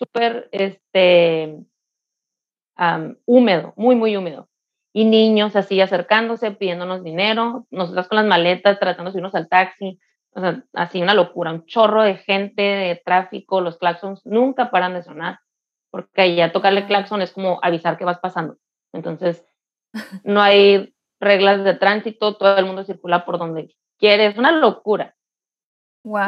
[0.01, 1.59] súper, este,
[3.27, 4.49] húmedo, muy, muy húmedo.
[4.93, 10.01] Y niños así acercándose, pidiéndonos dinero, nosotros con las maletas, tratando de irnos al taxi,
[10.33, 14.95] o sea, así una locura, un chorro de gente, de tráfico, los claxons nunca paran
[14.95, 15.41] de sonar,
[15.91, 18.57] porque ya tocarle claxon es como avisar que vas pasando.
[18.93, 19.45] Entonces,
[20.25, 25.15] no hay reglas de tránsito, todo el mundo circula por donde quiere, es una locura.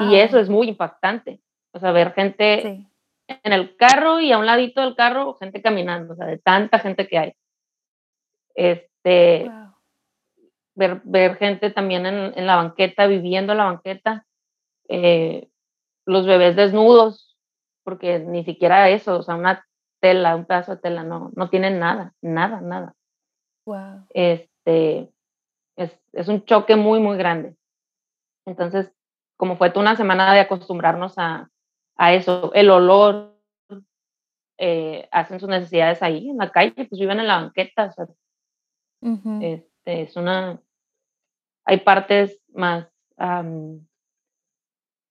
[0.03, 1.41] Y eso es muy impactante.
[1.73, 2.87] O sea, ver gente
[3.43, 6.79] en el carro y a un ladito del carro, gente caminando, o sea, de tanta
[6.79, 7.33] gente que hay.
[8.55, 9.51] Este,
[10.75, 14.27] ver, ver gente también en, en, la banqueta, viviendo la banqueta,
[14.89, 15.49] eh,
[16.07, 17.37] los bebés desnudos,
[17.85, 19.67] porque ni siquiera eso, o sea, una
[20.01, 22.95] tela, un pedazo de tela, no, no tienen nada, nada, nada.
[23.67, 24.07] Wow.
[24.11, 25.13] Este,
[25.77, 27.57] es, es un choque muy, muy grande.
[28.47, 28.93] Entonces,
[29.37, 31.49] como fue toda una semana de acostumbrarnos a,
[32.03, 33.33] a eso, el olor,
[34.59, 37.85] eh, hacen sus necesidades ahí en la calle, pues viven en la banqueta.
[37.87, 38.07] O sea,
[39.41, 40.61] este, es una,
[41.65, 42.89] hay partes más,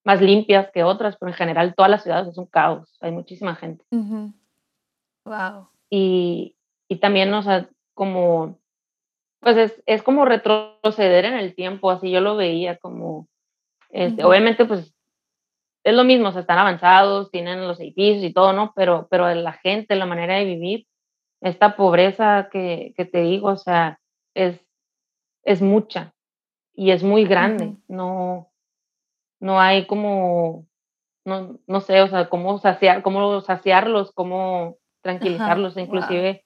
[0.04, 3.56] más limpias que otras, pero en general todas las ciudades es un caos, hay muchísima
[3.56, 3.86] gente.
[3.90, 5.70] Wow.
[5.90, 6.58] Y,
[6.90, 8.60] y también, o sea, como,
[9.40, 13.30] pues es, es como retroceder en el tiempo, así yo lo veía como,
[13.92, 14.94] este, obviamente, pues
[15.84, 18.74] es lo mismo, o sea, están avanzados, tienen los edificios y todo, ¿no?
[18.76, 20.88] Pero, pero la gente, la manera de vivir,
[21.42, 24.00] esta pobreza que, que te digo, o sea,
[24.36, 24.60] es,
[25.44, 26.14] es mucha
[26.74, 27.76] y es muy grande.
[27.88, 28.52] No,
[29.40, 30.68] no hay como,
[31.26, 35.78] no, no sé, o sea, cómo, saciar, cómo saciarlos, cómo tranquilizarlos.
[35.78, 36.46] Inclusive,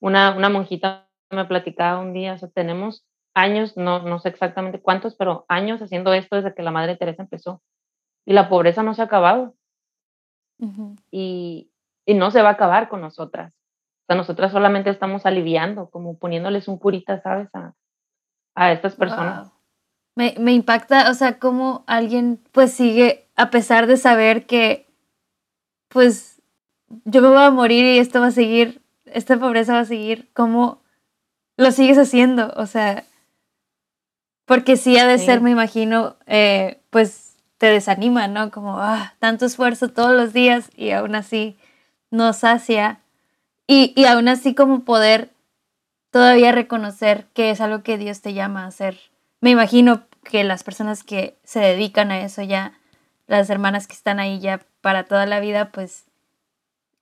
[0.00, 4.80] una, una monjita me platicaba un día, o sea, tenemos años, no, no sé exactamente
[4.80, 7.62] cuántos, pero años haciendo esto desde que la Madre Teresa empezó.
[8.28, 9.54] Y la pobreza no se ha acabado.
[11.10, 11.70] y,
[12.04, 13.54] y, no se va a acabar con nosotras.
[13.54, 17.48] O sea, nosotras solamente estamos aliviando, como poniéndoles un curita, ¿sabes?
[17.54, 17.72] A,
[18.54, 19.50] a estas personas.
[20.14, 24.86] Me, me, impacta, o sea, cómo alguien pues sigue, a pesar de saber que
[25.88, 26.42] pues
[27.06, 30.28] yo me voy a morir y esto va a seguir, esta pobreza va a seguir,
[30.34, 30.82] cómo
[31.56, 33.04] lo sigues haciendo, o sea,
[34.44, 37.27] porque sí ha de ser, me imagino, eh, pues
[37.58, 38.50] te desanima, ¿no?
[38.50, 41.56] Como, ah, tanto esfuerzo todos los días y aún así
[42.10, 43.00] no sacia.
[43.66, 45.30] Y, y aún así como poder
[46.10, 48.98] todavía reconocer que es algo que Dios te llama a hacer.
[49.40, 52.72] Me imagino que las personas que se dedican a eso ya,
[53.26, 56.06] las hermanas que están ahí ya para toda la vida, pues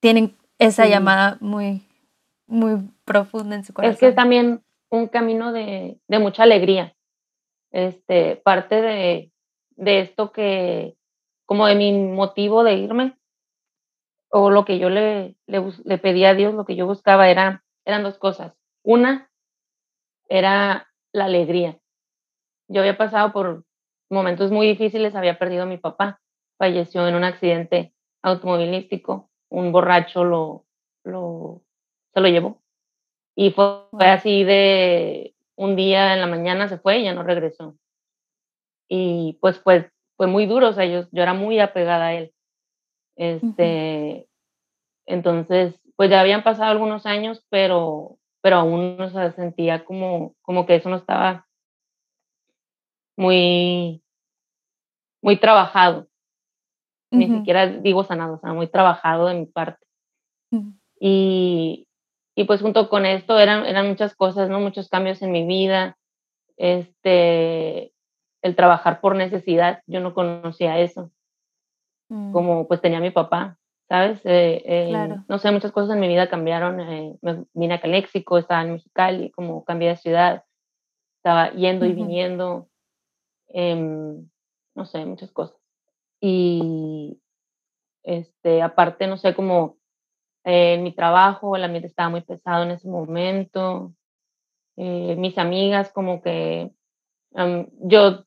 [0.01, 1.83] tienen esa llamada muy,
[2.47, 3.95] muy profunda en su corazón.
[3.95, 6.95] Es que es también un camino de, de mucha alegría
[7.71, 9.31] este, parte de,
[9.77, 10.97] de esto que,
[11.45, 13.17] como de mi motivo de irme,
[14.29, 18.03] o lo que yo le, le, pedí a Dios, lo que yo buscaba era, eran
[18.03, 18.55] dos cosas.
[18.83, 19.31] Una
[20.29, 21.79] era la alegría.
[22.69, 23.65] Yo había pasado por
[24.11, 26.21] momentos muy difíciles, había perdido a mi papá,
[26.59, 30.67] falleció en un accidente automovilístico, un borracho lo,
[31.05, 31.63] lo,
[32.13, 32.63] se lo llevó.
[33.37, 37.77] Y fue, así de un día en la mañana se fue y ya no regresó.
[38.89, 42.33] Y pues, pues fue muy duro, o sea, yo, yo era muy apegada a él.
[43.17, 44.29] Este,
[45.07, 50.67] Entonces, pues ya habían pasado algunos años, pero, pero aún no se sentía como, como
[50.67, 51.47] que eso no estaba
[53.17, 54.03] muy,
[55.23, 56.09] muy trabajado.
[57.11, 59.87] Ni siquiera digo sanado, o sea, muy trabajado de mi parte.
[61.01, 61.89] y,
[62.35, 64.61] y, pues junto con esto eran, eran muchas cosas, ¿no?
[64.61, 65.97] Muchos cambios en mi vida.
[66.59, 67.93] Este,
[68.47, 71.11] el trabajar por necesidad, yo no conocía eso.
[72.09, 72.33] Mm.
[72.33, 74.21] Como pues tenía mi papá, ¿sabes?
[74.25, 76.81] Eh, eh, no sé, muchas cosas en mi vida cambiaron.
[76.81, 80.45] Eh, me vine a Caléxico, estaba en Mexicali, como cambié de ciudad,
[81.19, 82.69] estaba yendo y viniendo,
[83.49, 84.29] em,
[84.75, 85.57] no sé, muchas cosas.
[86.21, 87.21] Y
[88.05, 89.77] este, aparte, no sé, como
[90.45, 93.93] en mi trabajo, el ambiente estaba muy pesado en ese momento.
[94.77, 96.71] mis amigas, como que
[97.81, 98.26] yo,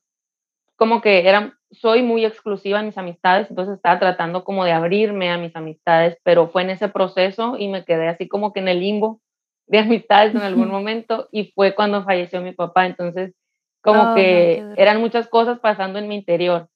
[0.80, 5.30] como que eran soy muy exclusiva en mis amistades, entonces estaba tratando como de abrirme
[5.30, 8.68] a mis amistades, pero fue en ese proceso y me quedé así como que en
[8.68, 9.20] el limbo
[9.66, 13.34] de amistades en algún momento y fue cuando falleció mi papá, entonces
[13.82, 16.70] como oh, que eran muchas cosas pasando en mi interior.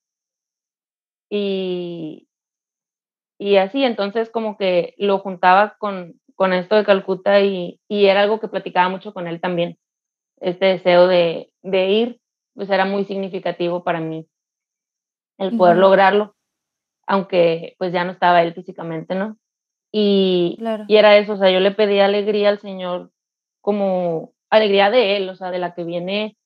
[1.30, 2.28] Y,
[3.38, 8.20] y así, entonces como que lo juntaba con, con esto de Calcuta y, y, era
[8.20, 9.78] algo que platicaba mucho con él también.
[10.40, 12.20] Este deseo de, de ir,
[12.54, 14.26] pues era muy significativo para mí
[15.38, 16.36] el poder lograrlo,
[17.06, 19.36] aunque pues ya no estaba él físicamente, ¿no?
[19.92, 23.10] Y, y era eso, o sea, yo le pedí alegría al Señor
[23.60, 26.36] como alegría de Él, o sea, de la que viene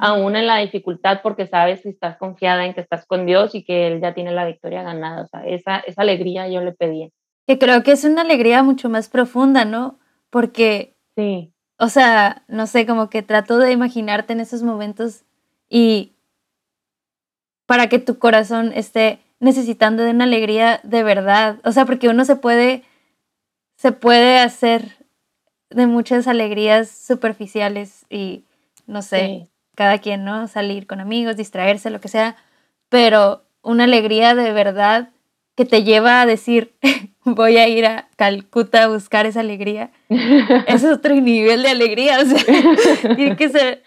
[0.00, 3.62] aún en la dificultad porque sabes que estás confiada en que estás con Dios y
[3.62, 7.12] que Él ya tiene la victoria ganada, o sea, esa, esa alegría yo le pedí.
[7.46, 10.00] Que creo que es una alegría mucho más profunda, ¿no?
[10.30, 11.52] Porque, sí.
[11.78, 15.24] o sea, no sé, como que trato de imaginarte en esos momentos
[15.68, 16.12] y
[17.66, 21.58] para que tu corazón esté necesitando de una alegría de verdad.
[21.64, 22.82] O sea, porque uno se puede,
[23.76, 24.96] se puede hacer
[25.70, 28.44] de muchas alegrías superficiales y,
[28.86, 30.48] no sé, cada quien, ¿no?
[30.48, 32.36] Salir con amigos, distraerse, lo que sea,
[32.88, 35.10] pero una alegría de verdad
[35.56, 36.74] que te lleva a decir,
[37.24, 39.90] voy a ir a Calcuta a buscar esa alegría.
[40.08, 43.82] es otro nivel de alegría, o sea, tiene que ser,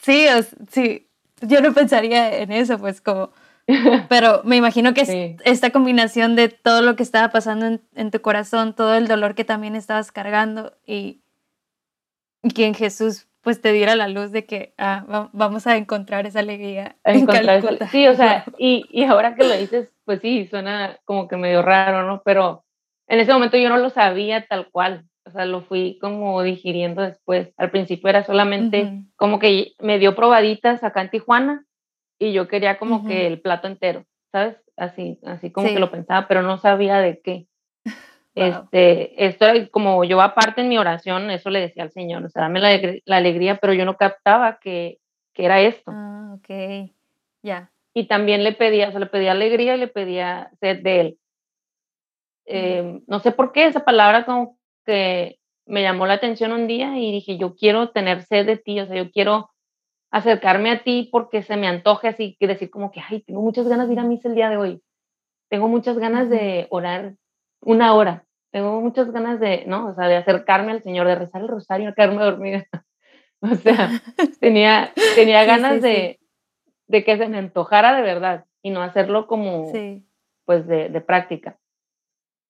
[0.00, 0.26] sí,
[0.70, 1.08] sí,
[1.42, 3.30] yo no pensaría en eso, pues como...
[4.08, 8.74] Pero me imagino que esta combinación de todo lo que estaba pasando en, tu corazón,
[8.74, 11.20] todo el dolor que también estabas cargando y,
[12.54, 16.40] que en Jesús pues te diera la luz de que ah, vamos a encontrar esa
[16.40, 16.96] alegría.
[17.90, 21.60] sí, o sea, y, y ahora que lo dices, pues sí, suena como que medio
[21.60, 22.22] raro, ¿no?
[22.24, 22.64] Pero
[23.06, 27.02] en ese momento yo no lo sabía tal cual o sea, lo fui como digiriendo
[27.02, 27.52] después.
[27.56, 31.64] Al principio era solamente como que me dio probaditas acá en Tijuana
[32.18, 34.56] y yo quería como que el plato entero, ¿sabes?
[34.76, 37.46] Así, así como que lo pensaba, pero no sabía de qué.
[38.34, 42.42] Este, esto como yo aparte en mi oración, eso le decía al Señor, o sea,
[42.42, 44.98] dame la, alegría, pero yo no captaba que,
[45.34, 45.90] que era esto.
[45.92, 46.88] Ah, ok,
[47.42, 47.72] ya.
[47.94, 51.18] Y también le pedía, o sea, le pedía alegría y le pedía sed de él.
[52.44, 54.57] Em, no sé por qué esa palabra como
[54.88, 58.80] que me llamó la atención un día y dije, yo quiero tener sed de ti,
[58.80, 59.50] o sea, yo quiero
[60.10, 63.68] acercarme a ti porque se me antoje así, que decir como que, ay, tengo muchas
[63.68, 64.82] ganas de ir a misa el día de hoy,
[65.50, 67.16] tengo muchas ganas de orar
[67.60, 69.88] una hora, tengo muchas ganas de, ¿no?
[69.88, 72.66] O sea, de acercarme al Señor, de rezar el rosario, a quedarme dormida.
[73.42, 73.90] o sea,
[74.40, 76.18] tenía, tenía ganas de,
[76.86, 79.70] de que se me antojara de verdad y no hacerlo como,
[80.46, 81.58] pues, de, de práctica.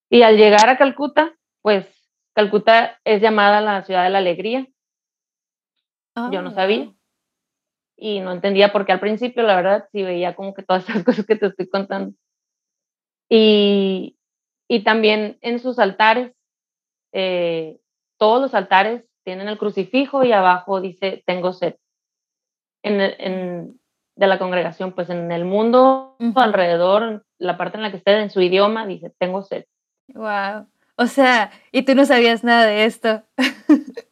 [0.08, 1.97] Y al llegar a Calcuta, pues
[2.38, 4.64] Calcuta es llamada la ciudad de la alegría.
[6.30, 6.94] Yo no ah, sabía.
[7.96, 11.02] Y no entendía por qué al principio, la verdad, sí veía como que todas esas
[11.02, 12.14] cosas que te estoy contando.
[13.28, 14.16] Y,
[14.68, 16.32] y también en sus altares,
[17.10, 17.80] eh,
[18.18, 21.74] todos los altares tienen el crucifijo y abajo dice, tengo sed.
[22.84, 23.80] En, en,
[24.14, 28.30] de la congregación, pues en el mundo alrededor, la parte en la que esté, en
[28.30, 29.64] su idioma, dice, tengo sed.
[30.14, 30.68] Wow.
[30.98, 33.22] O sea, y tú no sabías nada de esto.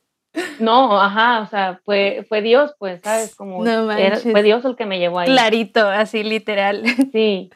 [0.60, 3.34] No, ajá, o sea, fue, fue Dios, pues, ¿sabes?
[3.34, 5.28] Como fue Dios el que me llevó ahí.
[5.28, 6.82] Clarito, así literal.
[7.12, 7.50] Sí.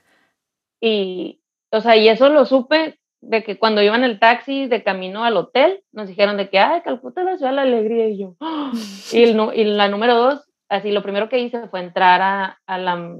[0.80, 4.82] Y, o sea, y eso lo supe de que cuando iba en el taxi de
[4.82, 8.18] camino al hotel, nos dijeron de que, ay, Calcuta la ciudad de la alegría, y
[8.18, 8.72] yo, ¡ah!
[9.12, 12.78] y, el, y la número dos, así lo primero que hice fue entrar a, a
[12.78, 13.14] la,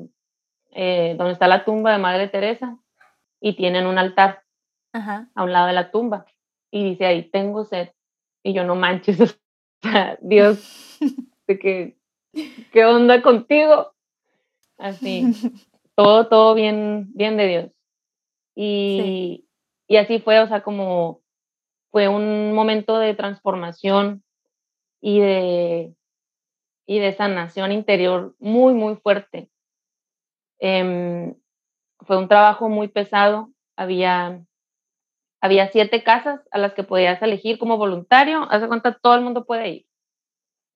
[0.70, 2.78] eh, donde está la tumba de Madre Teresa
[3.42, 4.42] y tienen un altar
[4.92, 6.26] a un lado de la tumba
[6.70, 7.90] y dice ahí, tengo sed.
[8.42, 9.38] Y yo no manches,
[10.20, 10.98] Dios,
[11.46, 11.98] de que,
[12.72, 13.92] ¿qué onda contigo?
[14.78, 15.24] Así,
[15.94, 17.70] todo, todo bien, bien de Dios.
[18.54, 19.46] Y,
[19.86, 21.20] y así fue, o sea, como
[21.90, 24.22] fue un momento de transformación
[25.00, 25.94] y de,
[26.86, 29.50] y de sanación interior muy, muy fuerte.
[30.58, 31.34] Em,
[32.00, 33.50] fue un trabajo muy pesado.
[33.76, 34.44] Había,
[35.40, 38.46] había siete casas a las que podías elegir como voluntario.
[38.50, 39.86] Hace cuenta, todo el mundo puede ir.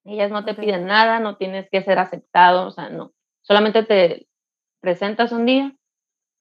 [0.04, 3.12] Ellas no te piden nada, no tienes que ser aceptado, o sea, no.
[3.42, 4.26] Solamente te
[4.80, 5.74] presentas un día,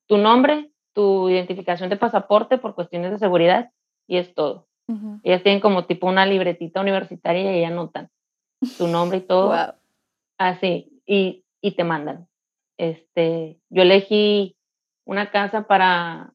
[0.08, 3.72] tu nombre, tu identificación de pasaporte por cuestiones de seguridad
[4.08, 4.68] y es todo.
[5.24, 8.10] Ellas tienen como tipo una libretita universitaria y anotan
[8.78, 9.56] tu nombre y todo.
[10.38, 12.28] Así, y, y te mandan.
[12.78, 14.58] Este, yo elegí
[15.06, 16.34] una casa para,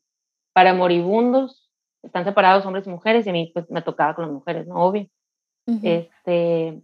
[0.54, 1.67] para moribundos,
[2.08, 4.76] están separados hombres y mujeres, y a mí pues me tocaba con las mujeres, ¿no?
[4.76, 5.06] Obvio.
[5.82, 6.80] Este,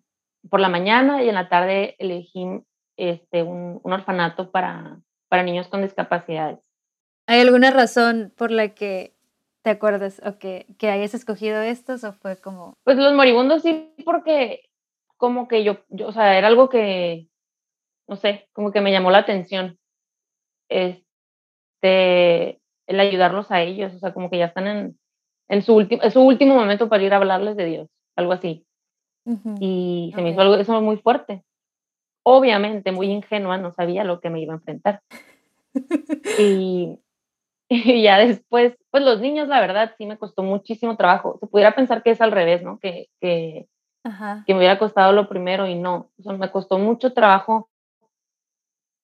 [0.51, 2.47] por la mañana y en la tarde elegí
[2.99, 6.59] este, un, un orfanato para, para niños con discapacidades.
[7.27, 9.15] ¿Hay alguna razón por la que
[9.63, 12.77] te acuerdas o que, que hayas escogido estos o fue como...
[12.85, 14.69] Pues los moribundos sí, porque
[15.17, 17.29] como que yo, yo, o sea, era algo que,
[18.07, 19.79] no sé, como que me llamó la atención.
[20.69, 24.99] Este, el ayudarlos a ellos, o sea, como que ya están en,
[25.49, 28.67] en su, último su último momento para ir a hablarles de Dios, algo así.
[29.59, 31.45] Y se me hizo algo, eso muy fuerte.
[32.25, 35.01] Obviamente, muy ingenua, no sabía lo que me iba a enfrentar.
[36.39, 36.99] y,
[37.69, 41.39] y ya después, pues los niños, la verdad, sí me costó muchísimo trabajo.
[41.41, 42.79] Se pudiera pensar que es al revés, ¿no?
[42.79, 43.67] Que, que,
[44.47, 46.11] que me hubiera costado lo primero y no.
[46.19, 47.71] O sea, me costó mucho trabajo.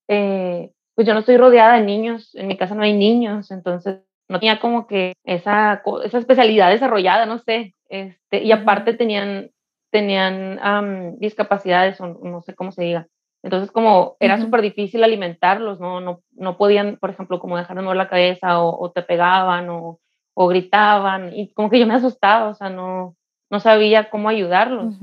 [0.09, 4.01] Eh, pues yo no estoy rodeada de niños, en mi casa no hay niños, entonces
[4.31, 7.75] no tenía como que esa, esa especialidad desarrollada, no sé.
[7.89, 9.51] Este, y aparte tenían,
[9.91, 13.09] tenían discapacidades, o no sé cómo se diga.
[13.43, 16.01] Entonces, como era súper difícil alimentarlos, ¿no?
[16.01, 16.21] ¿no?
[16.31, 19.99] No podían, por ejemplo, como dejar de mover la cabeza o, te pegaban o,
[20.35, 21.33] o, gritaban.
[21.35, 23.17] Y como que yo me asustaba, o sea, no,
[23.51, 24.95] no sabía cómo ayudarlos.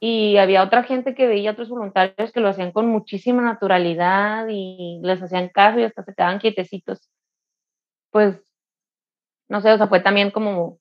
[0.00, 4.98] Y había otra gente que veía, otros voluntarios que lo hacían con muchísima naturalidad y
[5.00, 7.08] les hacían caso y hasta se quedaban quietecitos.
[8.12, 8.40] Pues,
[9.48, 10.78] no sé, o sea, fue también como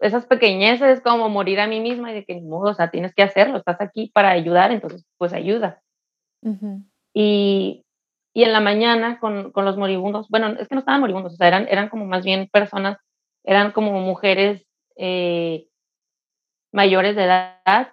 [0.00, 3.58] esas pequeñeces, como morir a mí misma y de que, o sea, tienes que hacerlo,
[3.58, 5.80] estás aquí para ayudar, entonces, pues ayuda.
[7.14, 7.84] Y,
[8.34, 11.36] y, en la mañana con, con, los moribundos, bueno, es que no estaban moribundos, o
[11.36, 12.98] sea, eran, eran como más bien personas,
[13.44, 15.68] eran como mujeres eh,
[16.72, 17.92] mayores de edad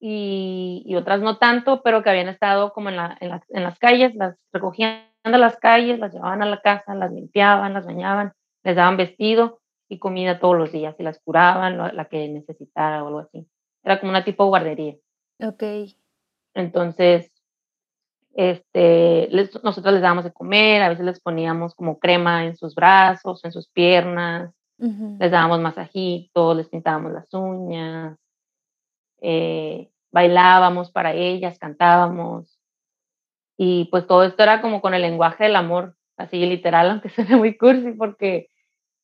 [0.00, 3.78] y, y, otras no tanto, pero que habían estado como en, la, en, en las
[3.78, 8.32] calles, las recogían de las calles, las llevaban a la casa, las limpiaban, las bañaban,
[8.64, 13.04] les daban vestido y comida todos los días y las curaban, la, la que necesitara
[13.04, 13.46] o algo así.
[13.84, 14.96] Era como una tipo guardería.
[15.40, 15.62] Ok.
[16.54, 17.30] Entonces,
[18.34, 19.28] este,
[19.62, 23.52] nosotros les dábamos de comer, a veces les poníamos como crema en sus brazos, en
[23.52, 28.18] sus piernas, les dábamos masajitos, les pintábamos las uñas,
[29.20, 32.51] eh, bailábamos para ellas, cantábamos.
[33.64, 37.36] Y pues todo esto era como con el lenguaje del amor, así literal, aunque suene
[37.36, 38.48] muy cursi, porque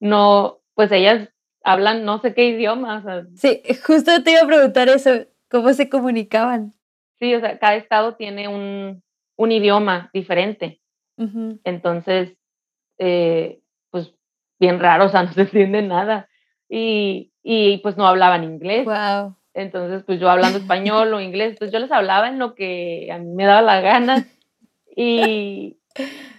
[0.00, 1.28] no, pues ellas
[1.62, 3.24] hablan no sé qué idioma.
[3.36, 5.10] sí, justo te iba a preguntar eso,
[5.48, 6.72] ¿cómo se comunicaban?
[7.20, 9.00] Sí, o sea, cada estado tiene un,
[9.36, 10.80] un idioma diferente.
[11.62, 12.36] Entonces,
[12.98, 14.12] eh, pues
[14.58, 16.28] bien raro, o sea, no se entiende nada.
[16.68, 18.86] Y, y pues no hablaban inglés.
[18.86, 19.36] Wow.
[19.54, 23.18] Entonces, pues yo hablando español o inglés, pues yo les hablaba en lo que a
[23.18, 24.26] mí me daba la gana.
[25.00, 25.78] Y,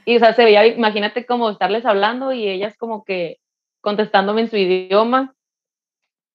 [0.03, 3.39] y o sea, se veía, imagínate como estarles hablando y ellas como que
[3.79, 5.33] contestándome en su idioma.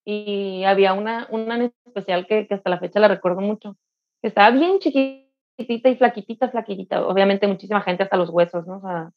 [0.07, 3.77] Y había una, una en especial que, que hasta la fecha la recuerdo mucho,
[4.23, 7.07] que estaba bien chiquitita y flaquitita, flaquitita.
[7.07, 8.79] Obviamente muchísima gente hasta los huesos, ¿no?
[8.79, 9.11] O sea,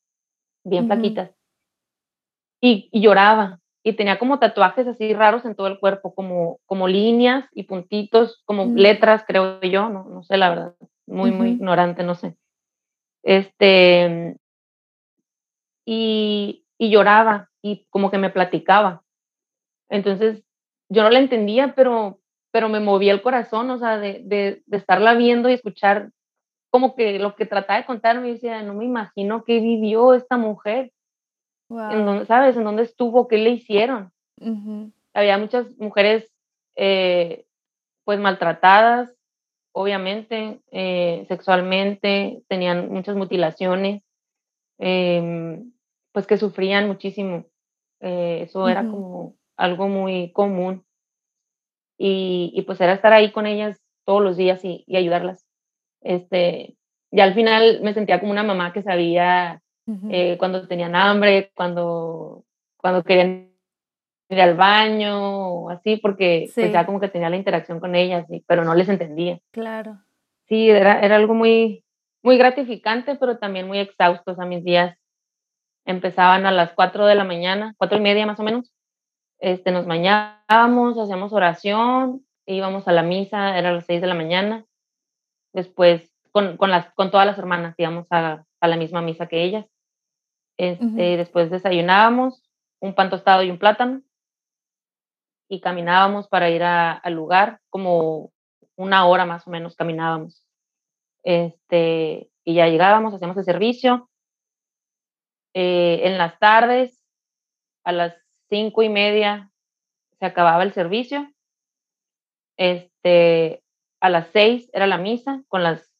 [0.65, 1.31] bien flaquitas.
[2.61, 3.59] Y, lloraba.
[3.83, 8.43] Y tenía como tatuajes así raros en todo el cuerpo, como, como líneas y puntitos,
[8.43, 8.75] como mm.
[8.75, 10.75] letras, creo yo, no, no sé la verdad.
[11.05, 12.35] Muy, muy ignorante, no sé.
[13.23, 14.37] Este,
[15.85, 19.03] y, y lloraba y como que me platicaba.
[19.89, 20.43] Entonces,
[20.89, 22.19] yo no la entendía, pero,
[22.51, 26.11] pero me movía el corazón, o sea, de, de, de, estarla viendo y escuchar
[26.69, 30.37] como que lo que trataba de contar me decía, no me imagino qué vivió esta
[30.37, 30.91] mujer,
[31.69, 32.55] en dónde, ¿sabes?
[32.55, 34.11] En dónde estuvo, qué le hicieron.
[35.13, 36.31] Había muchas mujeres
[36.75, 37.45] eh,
[38.05, 39.16] pues maltratadas
[39.77, 44.01] obviamente, eh, sexualmente, tenían muchas mutilaciones,
[44.79, 45.71] em,
[46.11, 47.45] pues que sufrían muchísimo.
[48.01, 50.83] Eh, eso era como algo muy común.
[51.97, 55.45] Y, y, pues era estar ahí con ellas todos los días y, y ayudarlas.
[56.01, 56.75] Este,
[57.11, 59.61] y al final me sentía como una mamá que sabía
[60.09, 62.43] eh, cuando tenían hambre, cuando,
[62.77, 63.46] cuando querían
[64.29, 67.95] ir al baño o así, porque pues ya Sí, como que tenía la interacción con
[67.95, 69.39] ellas, pero no les entendía.
[69.51, 69.99] claro.
[70.47, 71.83] Sí, era, era algo muy,
[72.23, 74.31] muy gratificante, pero también muy exhausto.
[74.31, 74.97] O sea, mis días
[75.85, 78.71] empezaban a las 4 de la mañana, cuatro y media más o menos.
[79.39, 84.13] Este, nos bañábamos, hacíamos oración, íbamos a la misa, era a las 6 de la
[84.13, 84.63] mañana.
[85.51, 89.43] Después, con, con, las, con todas las hermanas, íbamos a, a la misma misa que
[89.43, 89.65] ellas.
[90.57, 92.41] Este, después desayunábamos,
[92.79, 94.01] un pan tostado y un plátano,
[95.49, 98.31] y caminábamos para ir a- al lugar, como
[98.75, 100.45] una hora más o menos caminábamos.
[101.23, 104.09] Este, y ya llegábamos, hacíamos el servicio.
[105.53, 107.03] Eh, en las tardes,
[107.83, 108.15] a las
[108.49, 109.51] cinco y media,
[110.19, 111.31] se acababa el servicio.
[112.57, 113.63] Este,
[114.01, 115.91] a las seis era la misa con las,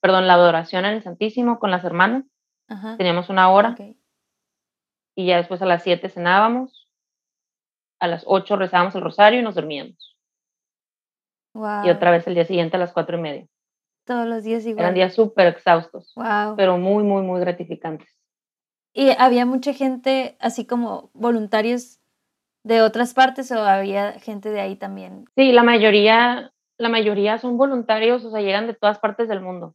[0.00, 2.24] perdón, la adoración en el Santísimo con las hermanas.
[2.68, 2.96] Ajá.
[2.96, 3.74] Teníamos una hora
[5.16, 6.77] y ya después a las siete cenábamos.
[8.00, 10.16] A las ocho rezábamos el rosario y nos dormíamos.
[11.84, 13.46] Y otra vez el día siguiente a las cuatro y media.
[14.04, 14.94] Todos los días Eran igual.
[14.94, 16.56] días súper exhaustos, Wow.
[16.56, 18.08] pero muy, muy, muy gratificantes.
[18.94, 21.98] ¿Y había mucha gente, así como voluntarios
[22.64, 25.24] de otras partes o había gente de ahí también?
[25.36, 29.74] Sí, la mayoría, la mayoría son voluntarios, o sea, llegan de todas partes del mundo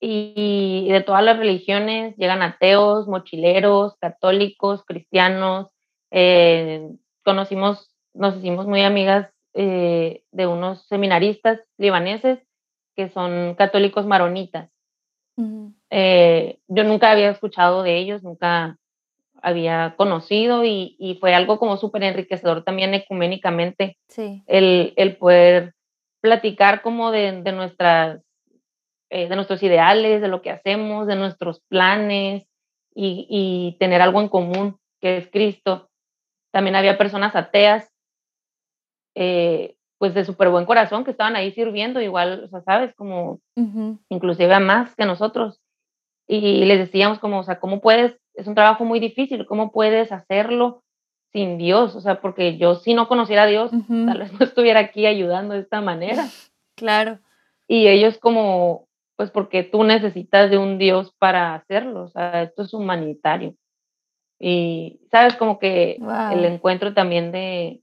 [0.00, 5.68] y de todas las religiones, llegan ateos, mochileros, católicos, cristianos.
[6.10, 6.88] eh,
[7.24, 12.38] conocimos, nos hicimos muy amigas eh, de unos seminaristas libaneses
[12.96, 14.70] que son católicos maronitas.
[15.90, 18.76] Eh, yo nunca había escuchado de ellos, nunca
[19.42, 24.42] había conocido y, y fue algo como súper enriquecedor también ecuménicamente Sí.
[24.46, 25.72] el, el poder
[26.20, 28.20] platicar como de, de nuestras,
[29.08, 32.46] eh, de nuestros ideales, de lo que hacemos, de nuestros planes
[32.94, 35.88] y, y tener algo en común que es Cristo.
[36.52, 37.90] También había personas ateas,
[39.14, 43.40] eh, pues de súper buen corazón, que estaban ahí sirviendo igual, o sea, sabes, como
[44.08, 45.60] inclusive a más que nosotros.
[46.26, 48.16] Y les decíamos como, o sea, ¿cómo puedes?
[48.34, 50.82] Es un trabajo muy difícil, ¿cómo puedes hacerlo
[51.32, 51.96] sin Dios?
[51.96, 54.06] O sea, porque yo si no conociera a Dios, Ujú.
[54.06, 56.26] tal vez no estuviera aquí ayudando de esta manera.
[56.76, 57.18] Claro.
[57.68, 62.62] Y ellos como, pues porque tú necesitas de un Dios para hacerlo, o sea, esto
[62.62, 63.54] es humanitario.
[64.42, 65.36] Y, ¿sabes?
[65.36, 65.98] Como que
[66.32, 67.82] el encuentro también de,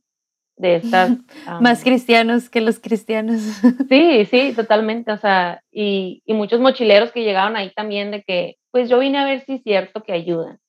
[0.57, 1.11] de estas...
[1.61, 3.39] Más cristianos que los cristianos.
[3.89, 8.57] Sí, sí, totalmente, o sea, y, y muchos mochileros que llegaron ahí también de que,
[8.71, 10.59] pues yo vine a ver si es cierto que ayudan.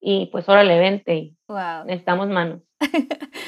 [0.00, 1.84] Y pues órale, vente, y Wow.
[1.86, 2.60] necesitamos manos.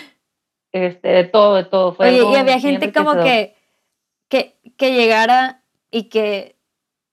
[0.70, 1.94] Este, de todo, de todo.
[1.94, 3.54] Fue Oye, y había gente como que,
[4.28, 6.56] que, que llegara y que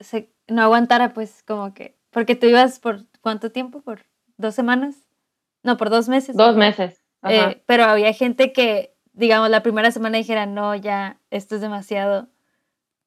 [0.01, 4.05] se, no aguantara, pues como que, porque tú ibas por cuánto tiempo, por
[4.38, 5.05] dos semanas,
[5.63, 6.38] no, por dos meses.
[6.38, 7.01] Dos meses.
[7.23, 12.27] Eh, pero había gente que, digamos, la primera semana dijera, no, ya, esto es demasiado,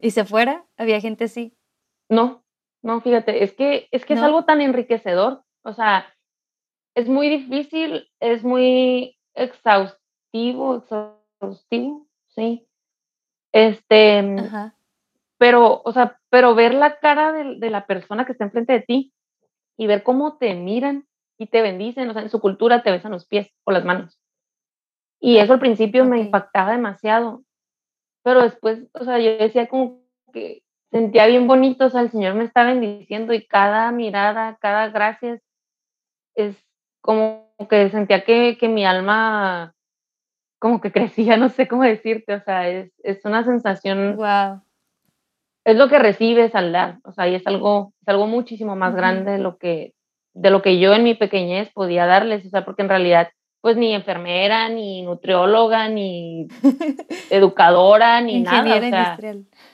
[0.01, 0.64] y se fuera.
[0.76, 1.57] Había gente así.
[2.09, 2.45] No,
[2.83, 5.45] no, fíjate, es que, es que es algo tan enriquecedor.
[5.62, 6.07] O sea,
[6.95, 12.66] es muy difícil, es muy exhaustivo, exhaustivo, sí.
[13.53, 14.74] Este, Ajá.
[15.39, 18.81] pero, o sea, pero ver la cara de, de la persona que está enfrente de
[18.81, 19.14] ti
[19.76, 21.08] y ver cómo te miran
[21.39, 24.18] y te bendicen, o sea, en su cultura te besan los pies o las manos.
[25.20, 27.43] Y eso al principio me impactaba demasiado,
[28.22, 32.34] pero después, o sea, yo decía como que sentía bien bonito, o sea, el Señor
[32.34, 35.41] me está bendiciendo y cada mirada, cada gracias
[36.34, 36.57] es
[37.03, 39.74] como que sentía que, que mi alma
[40.61, 44.62] como que crecía, no sé cómo decirte, o sea, es, es una sensación, Wow.
[45.64, 48.91] es lo que recibes al dar, o sea, y es algo, es algo muchísimo más
[48.91, 48.99] Ujú.
[48.99, 49.95] grande de lo que,
[50.41, 53.30] de lo que yo en mi pequeñez podía darles, o sea, porque en realidad,
[53.61, 56.47] pues ni enfermera, ni nutrióloga, ni
[57.30, 59.16] educadora, ni nada, o sea,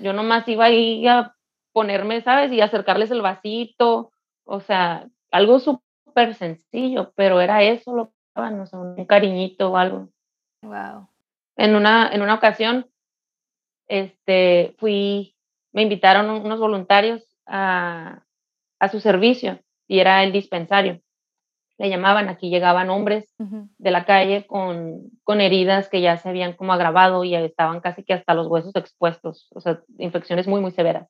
[0.00, 1.34] yo nomás iba ahí a
[1.72, 2.50] ponerme, ¿sabes?
[2.52, 4.10] Y acercarles el vasito,
[4.44, 9.72] o sea, algo súper sencillo, pero era eso lo que daban, o sea, un cariñito
[9.72, 10.08] o algo.
[10.62, 11.08] Wow.
[11.56, 12.86] En una, en una ocasión,
[13.88, 15.36] este, fui,
[15.72, 18.22] me invitaron un- unos voluntarios a,
[18.80, 21.00] a su servicio y era el dispensario.
[21.78, 26.52] le llamaban, aquí llegaban hombres de la calle con, con heridas que ya se habían
[26.54, 30.70] como agravado y estaban casi que hasta los huesos expuestos, o sea, infecciones muy, muy
[30.70, 31.08] severas.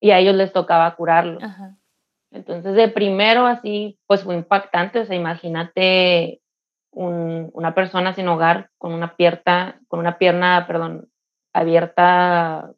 [0.00, 1.42] Y a ellos les tocaba curarlos.
[2.30, 6.40] Entonces, de primero así, pues fue impactante, o sea, imagínate
[6.92, 11.08] una persona sin hogar con una pierna, con una pierna, perdón,
[11.52, 12.72] abierta,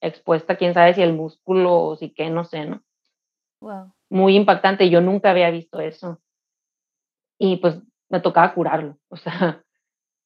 [0.00, 2.82] expuesta, quién sabe si el músculo o si qué, no sé, ¿no?
[3.60, 3.92] Wow.
[4.12, 6.20] Muy impactante, yo nunca había visto eso.
[7.38, 9.64] Y pues me tocaba curarlo, o sea,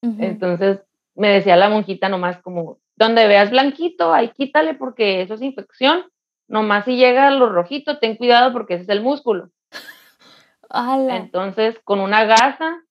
[0.03, 0.81] entonces
[1.15, 6.05] me decía la monjita nomás como, donde veas blanquito, ahí quítale porque eso es infección,
[6.49, 9.51] nomás si llega lo rojito, ten cuidado porque ese es el músculo.
[11.09, 12.83] Entonces, con una gasa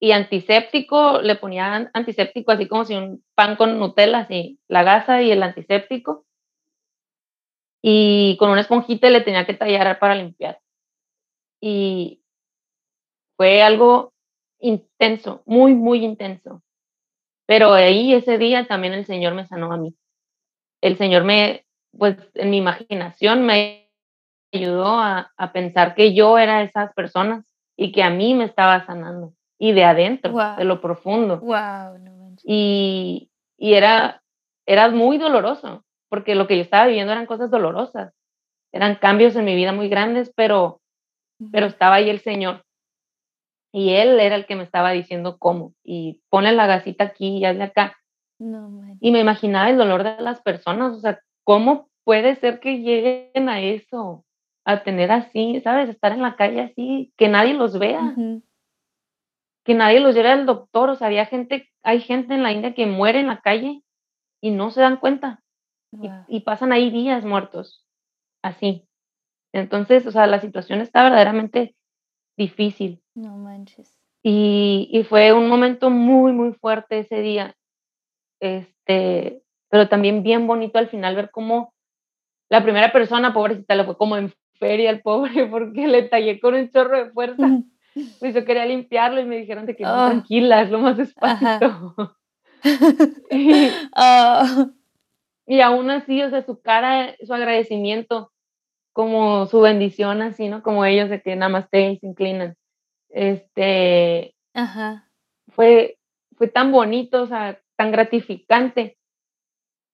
[0.00, 5.22] y antiséptico, le ponía antiséptico así como si un pan con Nutella, así, la gasa
[5.22, 6.26] y el antiséptico.
[7.82, 10.60] Y con una esponjita le tenía que tallar para limpiar.
[11.60, 12.22] Y
[13.36, 14.12] fue algo
[14.60, 16.62] intenso, muy, muy intenso.
[17.46, 19.94] Pero ahí ese día también el Señor me sanó a mí.
[20.80, 21.66] El Señor me,
[21.96, 23.90] pues en mi imaginación me
[24.52, 27.44] ayudó a, a pensar que yo era esas personas
[27.76, 31.38] y que a mí me estaba sanando y de adentro, de lo profundo.
[31.38, 34.22] Wow, y, y era,
[34.66, 38.12] era muy doloroso, porque lo que yo estaba viviendo eran cosas dolorosas,
[38.70, 40.82] eran cambios en mi vida muy grandes, pero,
[41.50, 42.66] pero estaba ahí el Señor.
[43.72, 47.46] Y Él era el que me estaba diciendo cómo, y pone la gasita aquí y
[47.46, 47.96] hazle acá.
[48.38, 53.48] y me imaginaba el dolor de las personas, o sea, ¿cómo puede ser que lleguen
[53.48, 54.26] a eso?
[54.66, 55.88] A tener así, ¿sabes?
[55.88, 58.14] Estar en la calle así, que nadie los vea
[59.64, 62.74] que nadie los lleve al doctor, o sea, había gente, hay gente en la India
[62.74, 63.82] que muere en la calle
[64.42, 65.42] y no se dan cuenta
[66.28, 67.86] y, pasan ahí días muertos,
[68.42, 68.88] así.
[69.52, 71.74] Entonces, o sea, la situación está verdaderamente
[72.36, 73.02] difícil.
[73.14, 73.94] No manches.
[74.22, 77.56] Y, y fue un momento muy, muy fuerte ese día,
[78.40, 81.74] este, pero también bien bonito al final ver cómo
[82.48, 86.54] la primera persona, pobrecita, le fue como en feria al pobre porque le tallé con
[86.54, 87.60] un chorro de fuerza.
[88.20, 90.06] Pues yo quería limpiarlo y me dijeron de que no, oh.
[90.06, 91.94] tranquila, es lo más despacio.
[91.96, 92.12] Oh.
[95.46, 98.32] y, aún así, o sea, su cara, su agradecimiento,
[98.92, 100.62] como su bendición, así, ¿no?
[100.62, 102.56] Como ellos de que nada más te se inclinan.
[103.08, 105.08] Este, Ajá.
[105.48, 105.98] Fue,
[106.36, 108.96] fue tan bonito, o sea, tan gratificante.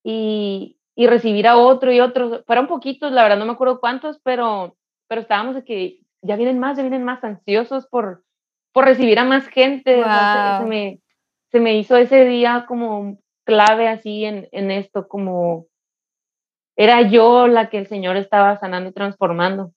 [0.05, 4.19] Y, y recibir a otro y otro, fueron poquitos, la verdad no me acuerdo cuántos,
[4.25, 4.77] pero,
[5.07, 8.25] pero estábamos de que ya vienen más, ya vienen más ansiosos por,
[8.73, 10.03] por recibir a más gente.
[10.03, 11.01] se, me,
[11.53, 13.19] se, me, hizo ese día como
[13.49, 15.69] clave así en, en esto, como
[16.77, 19.73] era yo la que el Señor estaba sanando y transformando.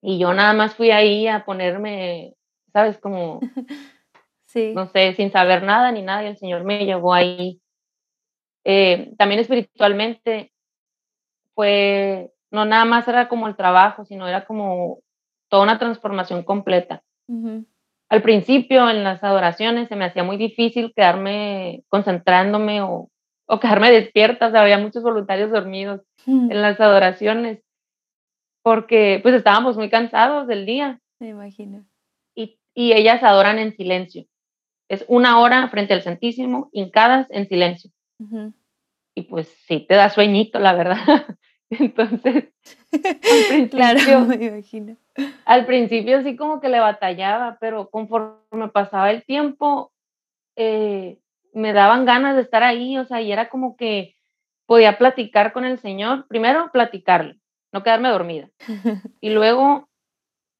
[0.00, 2.34] Y yo nada más fui ahí a ponerme,
[2.72, 2.98] ¿sabes?
[2.98, 3.40] Como,
[4.46, 4.74] sí.
[4.76, 7.60] no sé, sin saber nada ni nada, y el Señor me llevó ahí.
[8.64, 10.52] Eh, también espiritualmente
[11.56, 15.00] fue, no nada más era como el trabajo, sino era como
[15.48, 17.02] toda una transformación completa.
[18.10, 23.10] Al principio, en las adoraciones, se me hacía muy difícil quedarme concentrándome o,
[23.46, 27.62] o quedarme despierta, o sea, había muchos voluntarios dormidos en las adoraciones,
[28.62, 31.00] porque pues estábamos muy cansados del día.
[31.18, 31.84] Me imagino.
[32.34, 34.24] Y, y ellas adoran en silencio.
[34.88, 37.90] Es una hora frente al Santísimo, hincadas en silencio.
[39.14, 40.96] Y pues sí, te da sueñito, la verdad.
[41.78, 42.48] Entonces,
[42.92, 44.96] al claro, me imagino.
[45.44, 49.92] Al principio sí como que le batallaba, pero conforme pasaba el tiempo,
[50.56, 51.18] eh,
[51.52, 54.14] me daban ganas de estar ahí, o sea, y era como que
[54.66, 57.38] podía platicar con el Señor, primero platicarle,
[57.72, 58.48] no quedarme dormida,
[59.20, 59.88] y luego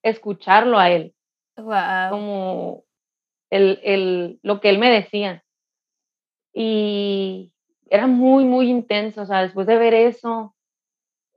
[0.02, 1.14] escucharlo a Él,
[1.54, 2.84] como
[3.50, 5.42] el, el, lo que Él me decía.
[6.52, 7.52] Y
[7.88, 10.54] era muy, muy intenso, o sea, después de ver eso,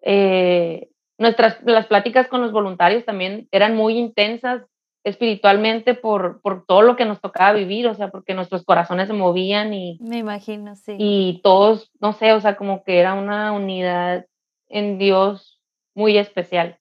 [0.02, 4.64] eh, nuestras, las pláticas con los voluntarios también eran muy intensas
[5.04, 9.14] espiritualmente por, por todo lo que nos tocaba vivir, o sea, porque nuestros corazones se
[9.14, 9.98] movían y...
[10.00, 10.96] Me imagino, sí.
[10.98, 14.26] Y todos, no sé, o sea, como que era una unidad
[14.70, 15.60] en Dios
[15.96, 16.78] muy especial.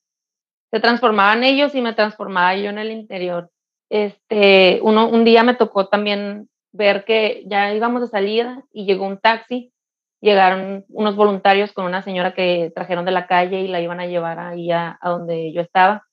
[0.71, 3.51] Se transformaban ellos y me transformaba yo en el interior.
[3.89, 9.07] Este, uno, un día me tocó también ver que ya íbamos a salir y llegó
[9.07, 9.73] un taxi
[10.21, 14.07] llegaron unos voluntarios con una señora que trajeron de la calle y la iban a
[14.07, 16.07] llevar ahí a, donde yo estaba,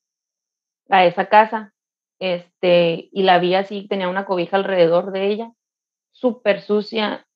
[0.90, 1.74] a esa casa,
[2.20, 5.52] este, y la vi así, tenía una cobija alrededor de ella,
[6.12, 7.28] súper sucia,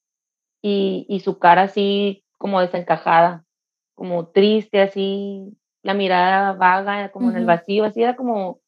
[0.62, 3.46] y, y su cara así como desencajada,
[3.96, 8.62] como triste, así, la mirada vaga, como en el vacío, así era como,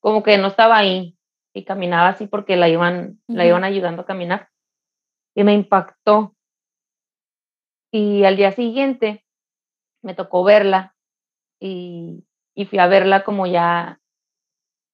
[0.00, 1.16] como que no estaba ahí
[1.52, 4.48] y caminaba así porque la iban, la iban ayudando a caminar.
[5.34, 6.34] Y me impactó.
[7.92, 9.24] Y al día siguiente
[10.02, 10.94] me tocó verla
[11.58, 12.24] y,
[12.54, 14.00] y fui a verla como ya,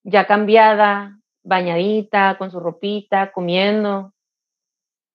[0.05, 4.13] ya cambiada, bañadita, con su ropita, comiendo.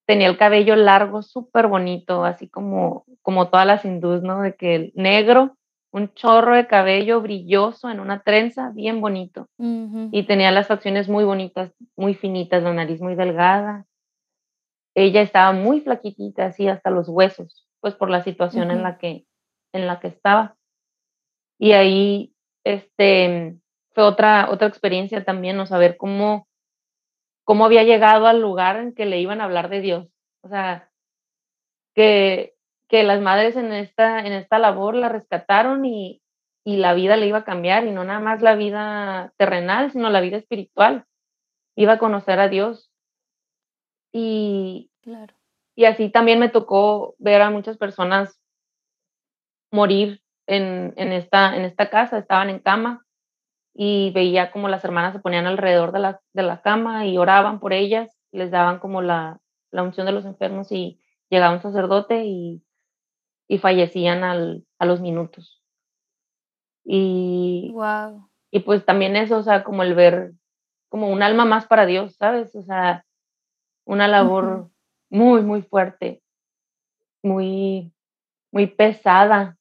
[0.07, 4.41] Tenía el cabello largo, súper bonito, así como, como todas las hindús, ¿no?
[4.41, 5.57] De que el negro,
[5.91, 9.47] un chorro de cabello brilloso en una trenza, bien bonito.
[9.57, 13.85] Y tenía las facciones muy bonitas, muy finitas, la nariz muy delgada.
[14.95, 19.25] Ella estaba muy flaquitita, así hasta los huesos, pues por la situación en la que,
[19.73, 20.55] en la que estaba.
[21.59, 23.57] Y ahí, este,
[23.93, 25.65] fue otra, otra experiencia también, ¿no?
[25.65, 26.47] Saber cómo,
[27.43, 30.07] cómo había llegado al lugar en que le iban a hablar de Dios.
[30.43, 30.89] O sea,
[31.93, 32.55] que,
[32.87, 36.21] que las madres en esta, en esta labor la rescataron y,
[36.63, 40.09] y la vida le iba a cambiar, y no nada más la vida terrenal, sino
[40.09, 41.05] la vida espiritual.
[41.75, 42.91] Iba a conocer a Dios.
[44.13, 45.33] Y, Claro.
[45.75, 48.39] Y así también me tocó ver a muchas personas
[49.71, 53.05] morir en, en, esta, en esta casa, estaban en cama
[53.73, 57.59] y veía como las hermanas se ponían alrededor de la, de la cama y oraban
[57.59, 59.39] por ellas, les daban como la,
[59.71, 60.99] la unción de los enfermos y
[61.29, 62.63] llegaba un sacerdote y,
[63.47, 65.61] y fallecían al, a los minutos.
[66.83, 68.29] Y, Wow.
[68.51, 70.33] y pues también eso, o sea, como el ver
[70.89, 72.53] como un alma más para Dios, ¿sabes?
[72.55, 73.05] O sea,
[73.85, 74.69] una labor
[75.11, 76.23] muy, muy fuerte,
[77.21, 77.91] muy,
[78.51, 79.57] muy pesada.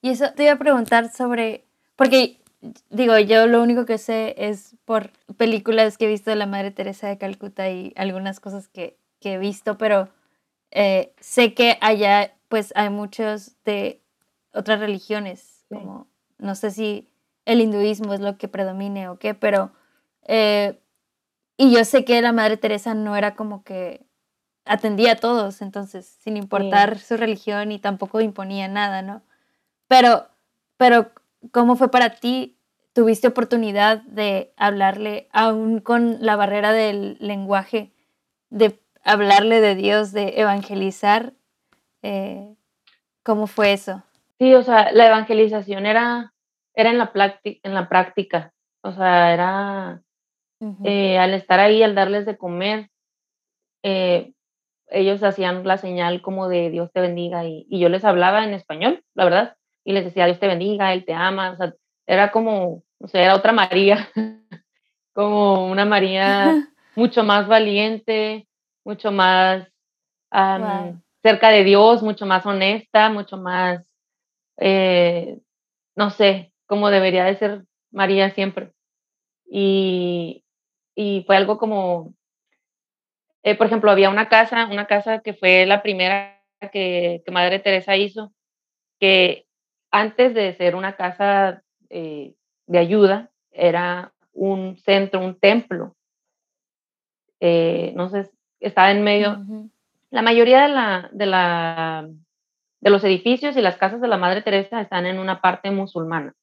[0.00, 1.66] Y eso te iba a preguntar sobre,
[1.96, 2.38] porque
[2.88, 6.70] digo, yo lo único que sé es por películas que he visto de la Madre
[6.70, 10.08] Teresa de Calcuta y algunas cosas que, que he visto, pero
[10.70, 14.00] eh, sé que allá pues hay muchos de
[14.52, 16.06] otras religiones, como
[16.38, 17.08] no sé si
[17.46, 19.72] el hinduismo es lo que predomine o qué, pero
[20.26, 20.78] eh,
[21.56, 24.06] y yo sé que la Madre Teresa no era como que
[24.64, 26.38] atendía a todos, entonces, sin sí.
[26.38, 29.22] importar su religión y tampoco imponía nada, ¿no?
[29.88, 30.26] Pero,
[30.76, 31.10] pero,
[31.52, 32.56] ¿cómo fue para ti?
[32.92, 37.92] ¿Tuviste oportunidad de hablarle, aún con la barrera del lenguaje,
[38.50, 41.32] de hablarle de Dios, de evangelizar?
[42.02, 42.54] Eh,
[43.22, 44.02] ¿Cómo fue eso?
[44.38, 46.34] Sí, o sea, la evangelización era
[46.74, 48.52] era en la en la práctica,
[48.82, 50.02] o sea, era,
[50.84, 52.90] eh, al estar ahí, al darles de comer,
[53.82, 54.33] eh,
[54.90, 58.54] ellos hacían la señal como de Dios te bendiga, y y yo les hablaba en
[58.54, 61.74] español, la verdad, y les decía: "Dios te bendiga, Él te ama", o sea,
[62.06, 64.08] era como, o sea, era otra María,
[65.14, 68.48] como una María mucho más valiente,
[68.84, 69.68] mucho más,
[70.30, 73.84] am, cerca de Dios, mucho más honesta, mucho más,
[74.58, 75.40] eh,
[75.96, 78.72] no sé, como debería de ser María siempre.
[79.46, 80.44] Y
[80.96, 82.14] y fue algo como,
[83.44, 86.40] eh, por ejemplo, había una casa una casa que fue la primera
[86.72, 88.32] que que Madre Teresa hizo,
[89.00, 89.46] que
[89.92, 92.34] antes de ser una casa, eh,
[92.66, 95.94] de ayuda, era un centro, un templo,
[97.40, 98.30] eh, no sé,
[98.60, 99.44] estaba en medio.
[100.10, 102.08] La mayoría de la de la
[102.80, 106.34] de los edificios y las casas de la Madre Teresa están en una parte musulmana,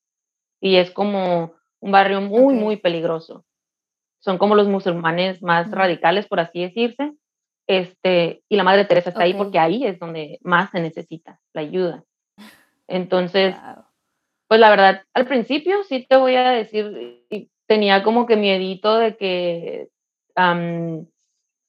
[0.62, 3.44] y es como un barrio muy, muy peligroso.
[4.22, 7.14] Son como los musulmanes más radicales, por así decirse,
[7.68, 11.62] este, y la Madre Teresa está ahí porque ahí es donde más se necesita la
[11.62, 12.04] ayuda.
[12.88, 13.56] Entonces,
[14.48, 17.26] pues, la verdad, al principio sí te voy a decir,
[17.68, 19.88] tenía como que miedito de que,
[20.36, 21.08] am,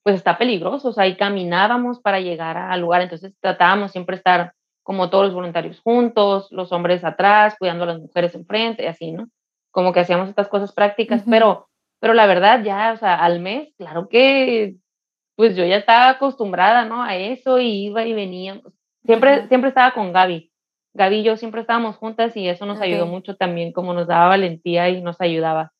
[0.02, 4.54] pues, está peligroso, o sea, y caminábamos para llegar al lugar, entonces tratábamos siempre estar
[4.82, 9.12] como todos los voluntarios juntos, los hombres atrás, cuidando a las mujeres enfrente y así,
[9.12, 9.28] ¿no?
[9.70, 11.68] Como que hacíamos estas cosas prácticas, pero
[12.02, 14.74] pero la verdad ya, o sea, al mes, claro que,
[15.36, 18.60] pues, yo ya estaba acostumbrada, ¿no?, a eso, y iba y venía.
[19.06, 20.52] Siempre ajá, siempre estaba con Gaby.
[20.94, 24.08] Gaby y yo siempre estábamos juntas y eso nos ayudó okey, mucho también, como nos
[24.08, 25.72] daba valentía y nos ayudaba.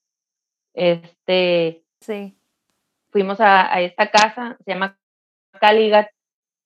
[0.75, 2.37] Este, sí,
[3.13, 4.99] fuimos a a esta casa, se llama
[5.61, 6.09] Kaligat,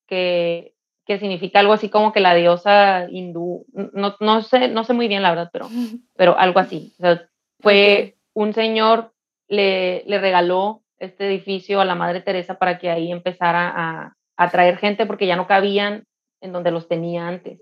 [0.09, 0.75] que
[1.07, 5.09] que significa algo así como que la diosa hindú, no no sé no sé muy
[5.09, 5.69] bien, la verdad, pero
[6.17, 6.93] pero algo así.
[6.99, 7.29] O sea,
[7.61, 9.13] fue un señor
[9.49, 14.51] le le regaló este edificio a la Madre Teresa para que ahí empezara a a
[14.51, 16.05] traer gente, porque ya no cabían
[16.43, 17.61] en donde los tenía antes.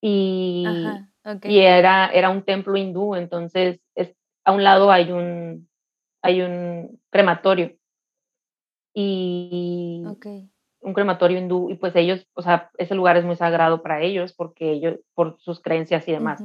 [0.00, 1.08] Y ajá,
[1.44, 4.14] y okey, era era un templo hindú, entonces, es
[4.44, 5.68] a un lado hay un
[6.22, 7.76] hay un crematorio,
[8.94, 10.50] y okey,
[10.82, 14.34] un crematorio hindú, y pues ellos, o sea, ese lugar es muy sagrado para ellos,
[14.34, 16.42] porque ellos por sus creencias y demás,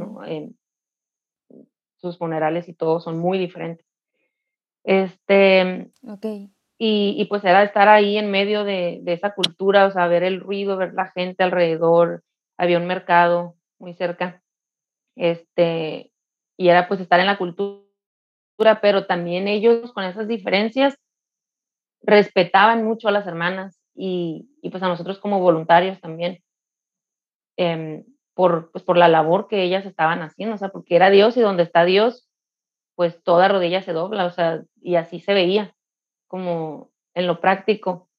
[1.98, 3.86] sus funerales y todo son muy diferentes.
[4.84, 6.26] Este, Ok.
[6.78, 10.24] y, y, pues era estar ahí en medio de, de, esa cultura, o sea, ver
[10.24, 12.24] el ruido, ver la gente alrededor,
[12.58, 14.42] había un mercado muy cerca,
[15.16, 16.12] este,
[16.58, 17.84] y era pues estar en la cultura,
[18.82, 20.98] pero también ellos con esas diferencias
[22.02, 26.44] respetaban mucho a las hermanas y, y pues a nosotros como voluntarios también,
[27.58, 31.36] eh, por, pues, por la labor que ellas estaban haciendo, o sea, porque era Dios
[31.38, 32.27] y donde está Dios,
[32.98, 35.76] pues toda rodilla se dobla, o sea, y así se veía,
[36.28, 38.10] como en lo práctico,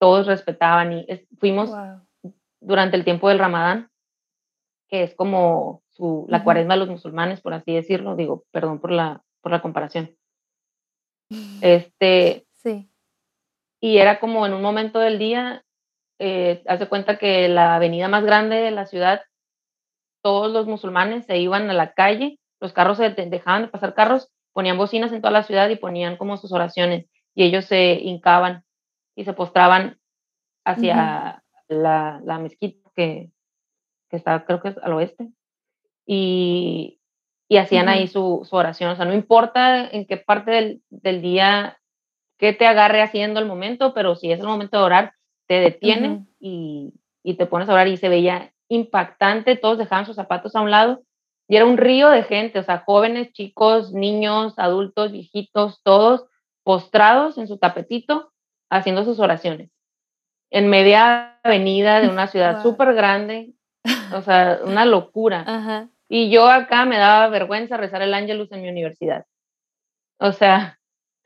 [0.00, 2.32] todos respetaban y es, fuimos Wow.
[2.60, 3.90] durante el tiempo del Ramadán,
[4.88, 8.92] que es como su, la cuaresma de los musulmanes, por así decirlo, digo, perdón por
[8.92, 10.16] la, por la comparación.
[11.62, 12.88] Este, Sí.
[13.80, 15.64] y era como en un momento del día,
[16.20, 19.22] eh, hace cuenta que la avenida más grande de la ciudad,
[20.22, 23.92] todos los musulmanes se iban a la calle, los carros se de- dejaban de pasar
[23.92, 27.04] carros, ponían bocinas en toda la ciudad y ponían como sus oraciones
[27.34, 28.64] y ellos se hincaban
[29.14, 29.98] y se postraban
[30.64, 33.28] hacia la, la mezquita que,
[34.08, 35.28] que está creo que es al oeste
[36.06, 37.00] y,
[37.48, 38.12] y hacían ahí Ujú.
[38.40, 41.78] su, su oración, o sea, no importa en qué parte del, del día
[42.38, 45.12] que te agarre haciendo el momento, pero si es el momento de orar,
[45.46, 46.26] te detienes Ujú.
[46.40, 50.62] y, y te pones a orar y se veía impactante, todos dejaban sus zapatos a
[50.62, 51.02] un lado
[51.48, 56.26] y era un río de gente, o sea, jóvenes, chicos, niños, adultos, viejitos, todos
[56.62, 58.32] postrados en su tapetito
[58.70, 59.70] haciendo sus oraciones
[60.50, 62.62] en media avenida de una ciudad Wow.
[62.62, 63.52] súper grande,
[64.14, 65.44] o sea, una locura.
[65.46, 65.88] Ajá.
[66.08, 69.26] Y yo acá me daba vergüenza rezar el Ángelus en mi universidad.
[70.18, 70.78] O sea,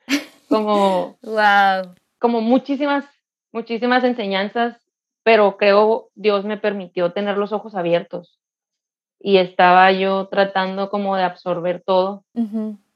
[0.48, 1.94] como, Wow.
[2.18, 3.04] como muchísimas,
[3.52, 4.80] muchísimas enseñanzas,
[5.24, 8.37] pero creo Dios me permitió tener los ojos abiertos
[9.20, 12.24] y estaba yo tratando como de absorber todo.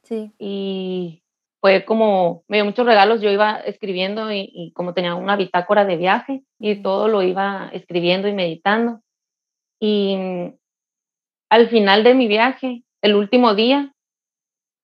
[0.02, 0.32] Sí.
[0.38, 1.22] y
[1.60, 5.84] fue como, me dio muchos regalos, yo iba escribiendo y, y como tenía una bitácora
[5.84, 9.00] de viaje y todo lo iba escribiendo y meditando.
[9.80, 10.54] Y mm,
[11.50, 13.92] al final de mi viaje, el último día,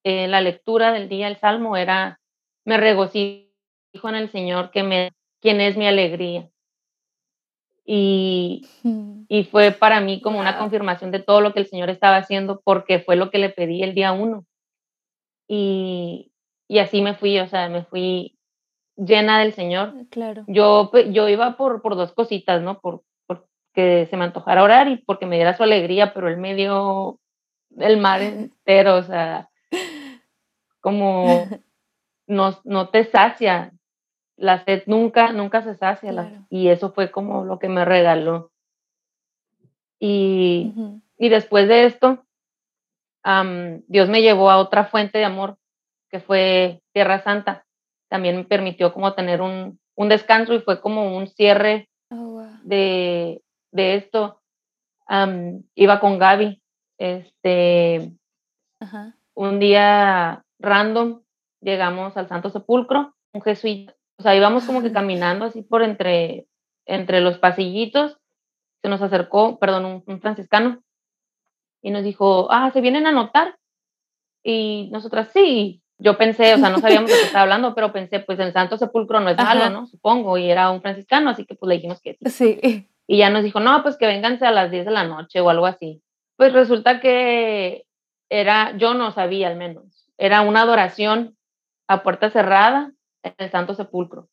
[0.04, 2.20] eh, la lectura del día, el salmo era,
[2.64, 3.48] me regocijo
[4.04, 6.48] en el Señor, que me, quien es mi alegría.
[7.90, 9.22] Y, Mm.
[9.28, 12.60] y fue para mí como una confirmación de todo lo que el Señor estaba haciendo,
[12.62, 14.44] porque fue lo que le pedí el día uno.
[15.48, 16.30] Y,
[16.68, 18.36] y así me fui, o sea, me fui
[18.96, 19.94] llena del Señor.
[20.10, 20.44] Claro.
[20.48, 22.78] Yo, pe- yo iba por, por dos cositas, ¿no?
[22.78, 26.54] Por, porque se me antojara orar y porque me diera su alegría, pero él me
[26.54, 27.18] dio
[27.78, 29.48] el mar entero, o sea,
[30.80, 31.48] como
[32.26, 33.72] no, no te sacia,
[34.38, 36.46] la sed nunca, nunca se sacia, la- Claro.
[36.48, 38.50] y eso fue como lo que me regaló.
[40.00, 40.72] Y,
[41.16, 42.24] y después de esto,
[43.88, 45.58] Dios me llevó a otra fuente de amor,
[46.10, 47.66] que fue Tierra Santa.
[48.08, 52.46] También me permitió como tener un, un descanso y fue como un cierre Oh, wow.
[52.62, 54.40] de, de esto.
[55.74, 56.62] Iba con Gaby,
[56.98, 58.12] este,
[59.34, 61.22] un día random
[61.60, 66.46] llegamos al Santo Sepulcro, un jesuita, o sea, íbamos como que caminando así por entre,
[66.86, 68.18] entre los pasillitos,
[68.82, 70.82] se nos acercó, perdón, un, un franciscano
[71.82, 73.56] y nos dijo, ah, ¿se vienen a anotar?
[74.42, 78.20] Y nosotras sí, yo pensé, o sea, no sabíamos de qué estaba hablando, pero pensé,
[78.20, 79.70] pues el Santo Sepulcro no es malo, Ajá.
[79.70, 79.86] ¿no?
[79.86, 82.30] Supongo, y era un franciscano, así que pues le dijimos que sí.
[82.30, 82.88] Sí.
[83.06, 85.48] Y ya nos dijo, no, pues que vénganse a las 10 de la noche o
[85.48, 86.02] algo así.
[86.36, 87.86] Pues resulta que
[88.28, 91.36] era, yo no sabía al menos, era una adoración
[91.88, 92.92] a puerta cerrada
[93.28, 94.28] en el Santo Sepulcro.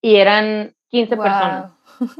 [0.00, 1.72] Y eran 15 personas,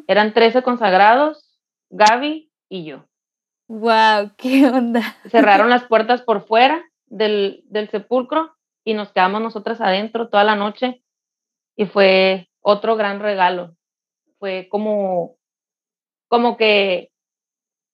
[0.07, 1.59] eran 13 consagrados,
[1.91, 3.05] Gaby y yo.
[3.69, 5.03] Wow, qué onda.
[5.31, 8.55] Cerraron las puertas por fuera del, del sepulcro
[8.85, 11.03] y nos quedamos nosotras adentro toda la noche
[11.77, 13.77] y fue otro gran regalo.
[14.39, 15.37] Fue como,
[16.29, 17.11] como que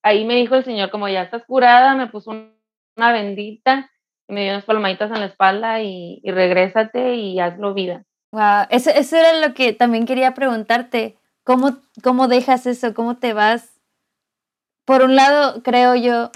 [0.02, 2.58] ahí me dijo el Señor, como ya estás curada, me puso un-
[2.96, 3.90] una bendita
[4.28, 8.04] me dio unas palmaditas en la espalda y, y regrésate y hazlo vida.
[8.30, 11.16] Wow, eso, eso era lo que también quería preguntarte.
[11.44, 12.92] ¿Cómo, ¿Cómo dejas eso?
[12.92, 13.80] ¿Cómo te vas?
[14.84, 16.30] Por un lado, creo yo,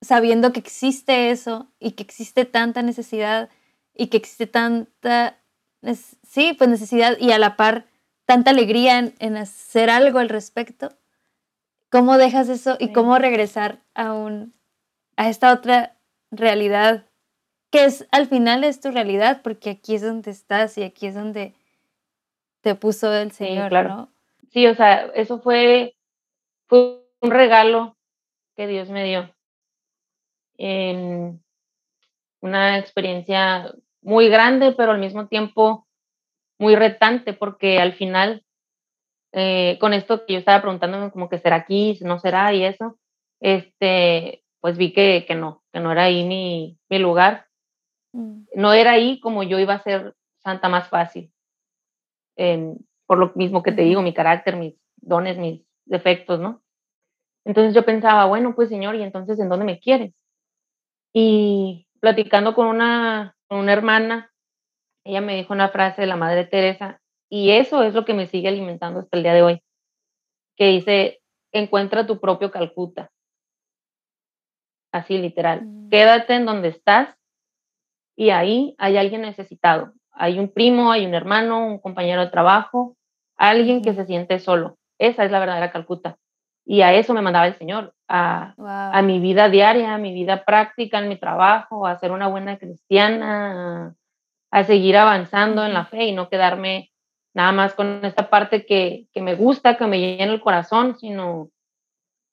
[0.00, 3.48] sabiendo que existe eso y que existe tanta necesidad
[3.92, 5.38] y que existe tanta,
[6.22, 7.86] sí, pues necesidad y a la par
[8.24, 10.90] tanta alegría en, en hacer algo al respecto.
[11.90, 14.52] ¿Cómo dejas eso y cómo regresar a un,
[15.16, 15.93] a esta otra
[16.36, 17.06] realidad
[17.70, 21.14] que es al final es tu realidad porque aquí es donde estás y aquí es
[21.16, 21.54] donde
[22.60, 23.88] te puso el Sí, Señor, claro.
[23.88, 24.12] ¿no?
[24.52, 25.96] Sí, o sea, eso fue,
[26.68, 27.96] fue un regalo
[28.54, 29.34] que Dios me dio.
[30.56, 31.42] En
[32.40, 35.88] una experiencia muy grande, pero al mismo tiempo
[36.60, 38.44] muy retante, porque al final,
[39.32, 42.96] eh, con esto que yo estaba preguntándome como que será aquí, no será y eso,
[43.40, 47.48] este, pues vi que, que no, que no era ahí mi, mi lugar.
[48.14, 48.44] Mm.
[48.54, 51.30] No era ahí como yo iba a ser santa más fácil.
[53.06, 56.62] por lo mismo que te digo, mi carácter, mis dones, mis defectos, ¿no?
[57.44, 60.14] Entonces yo pensaba, bueno, pues Señor, ¿y entonces en dónde me quieres?
[61.12, 64.32] Y platicando con una, con una hermana,
[65.04, 68.28] ella me dijo una frase de la Madre Teresa, y eso es lo que me
[68.28, 69.62] sigue alimentando hasta el día de hoy,
[70.56, 71.20] que dice,
[71.52, 73.10] encuentra tu propio Calcuta.
[74.94, 75.88] Así literal, mm.
[75.90, 77.16] quédate en donde estás
[78.14, 79.92] y ahí hay alguien necesitado.
[80.12, 82.96] Hay un primo, hay un hermano, un compañero de trabajo,
[83.36, 84.78] alguien que se siente solo.
[85.00, 86.16] Esa es la verdadera Calcuta.
[86.64, 88.54] Y a eso me mandaba el Señor, a,
[88.96, 92.56] a mi vida diaria, a mi vida práctica, en mi trabajo, a ser una buena
[92.56, 93.96] cristiana,
[94.52, 96.92] a, seguir avanzando en la fe y no quedarme
[97.34, 101.50] nada más con esta parte que, que me gusta, que me llena el corazón, sino,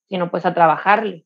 [0.09, 1.26] sino pues a trabajarle.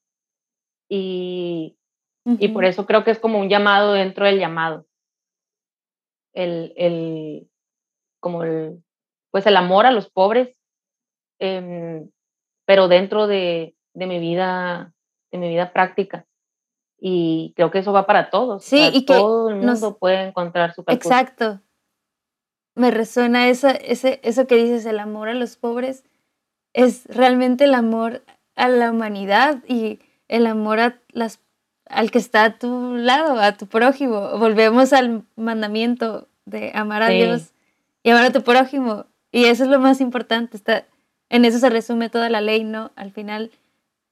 [0.89, 1.77] Y,
[2.25, 4.85] y por eso creo que es como un llamado dentro del llamado.
[6.33, 7.49] El, el,
[8.19, 8.83] como el,
[9.31, 10.57] pues el amor a los pobres,
[11.39, 12.05] eh,
[12.65, 14.93] pero dentro de, de, mi vida,
[15.31, 16.25] de mi vida práctica.
[16.97, 18.63] Y creo que eso va para todos.
[18.63, 21.61] Sí, y que todo el mundo puede encontrar su Exacto.
[22.75, 26.03] Me resuena esa, ese, eso que dices, el amor a los pobres
[26.73, 28.23] es realmente el amor
[28.55, 31.39] a la humanidad y el amor a las,
[31.87, 34.37] al que está a tu lado, a tu prójimo.
[34.37, 37.53] Volvemos al mandamiento de amar a Dios
[38.03, 39.05] y amar a tu prójimo.
[39.31, 40.57] Y eso es lo más importante.
[40.57, 40.85] Está,
[41.29, 42.91] en eso se resume toda la ley, ¿no?
[42.95, 43.51] Al final,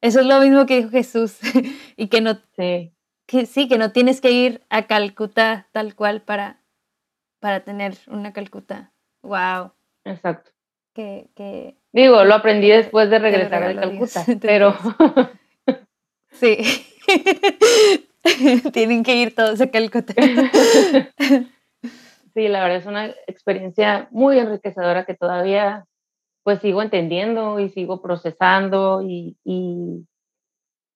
[0.02, 1.38] eso es lo mismo que dijo Jesús,
[1.98, 2.92] y que no, sí.
[3.26, 6.58] Que, sí, que no tienes que ir a Calcuta tal cual para,
[7.40, 8.92] para tener una Calcuta.
[9.22, 9.72] Wow.
[10.04, 10.52] Exacto.
[10.94, 14.76] Que, que, Digo, lo aprendí después de regresar a Calcuta, pero...
[16.34, 16.58] sí.
[18.74, 20.14] Tienen que ir todos a Calcuta.
[22.34, 25.86] sí, la verdad es una experiencia muy enriquecedora que todavía
[26.44, 30.06] pues sigo entendiendo y sigo procesando y, y,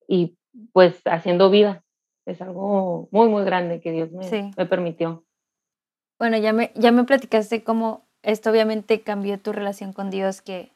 [0.07, 0.37] y,
[0.73, 1.83] pues haciendo vida.
[2.25, 5.23] Es algo muy, muy grande que Dios me, me permitió.
[6.19, 10.73] Bueno, ya me, ya me platicaste cómo esto obviamente cambió tu relación con Dios, que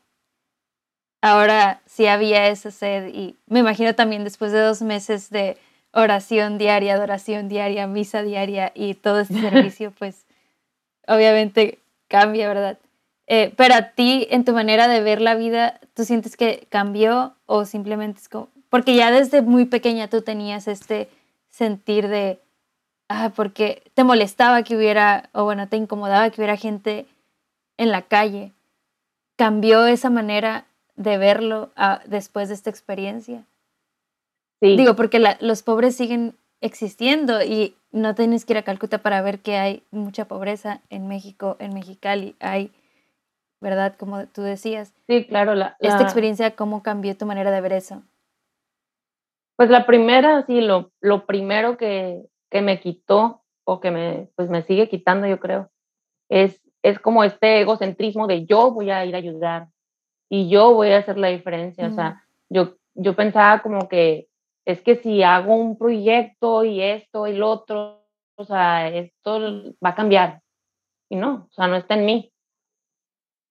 [1.22, 5.58] ahora sí había esa sed y me imagino también después de dos meses de
[5.94, 10.26] oración diaria, adoración diaria, misa diaria y todo este servicio, pues
[11.08, 12.78] obviamente cambia, ¿verdad?
[13.28, 17.36] Eh, pero a ti, en tu manera de ver la vida, ¿tú sientes que cambió
[17.46, 18.50] o simplemente es como...
[18.70, 21.10] Porque ya desde muy pequeña tú tenías este
[21.50, 22.40] sentir de,
[23.10, 27.06] ah, porque te molestaba que hubiera, o bueno, te incomodaba que hubiera gente
[27.78, 28.54] en la calle.
[29.38, 30.66] ¿Cambió esa manera
[31.02, 33.46] de verlo ah, después de esta experiencia?
[34.62, 34.78] Sí.
[34.78, 39.40] Digo, porque los pobres siguen existiendo y no tienes que ir a Calcuta para ver
[39.40, 42.36] que hay mucha pobreza en México, en Mexicali.
[42.40, 42.72] Hay
[43.62, 43.96] ¿verdad?
[43.98, 44.94] Como tú decías.
[45.08, 45.54] Sí, claro.
[45.56, 48.02] La, Esta experiencia, ¿cómo cambió tu manera de ver eso?
[49.56, 54.50] Pues la primera, sí, lo, lo primero que, que me quitó o que me, pues
[54.50, 55.70] me sigue quitando, yo creo,
[56.30, 59.68] es, es como este egocentrismo de yo voy a ir a ayudar
[60.34, 61.88] y yo voy a hacer la diferencia.
[61.88, 64.30] O sea, yo, yo pensaba como que
[64.64, 68.06] es que si hago un proyecto y esto y lo otro,
[68.38, 70.42] o sea, esto va a cambiar.
[71.10, 72.32] Y no, o sea, no está en mí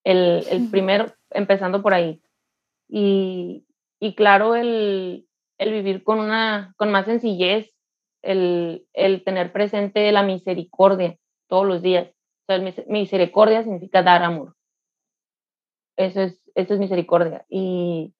[0.04, 2.22] el, el primero, empezando por ahí.
[2.88, 3.66] Y,
[4.00, 5.28] y claro, el,
[5.58, 7.74] el, vivir con, una, con más sencillez,
[8.22, 12.08] el, el, tener presente la misericordia todos los días.
[12.48, 14.56] O sea, misericordia significa dar amor.
[15.96, 17.44] Eso es, eso es misericordia.
[17.48, 18.14] Y,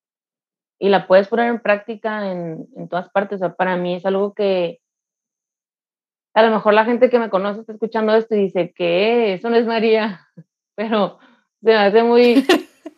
[0.78, 3.36] y la puedes poner en práctica en, en todas partes.
[3.36, 4.80] O sea, para mí es algo que,
[6.34, 9.50] a lo mejor la gente que me conoce está escuchando esto y dice que eso
[9.50, 10.20] no es María,
[10.74, 11.18] pero
[11.62, 12.46] se me hace muy,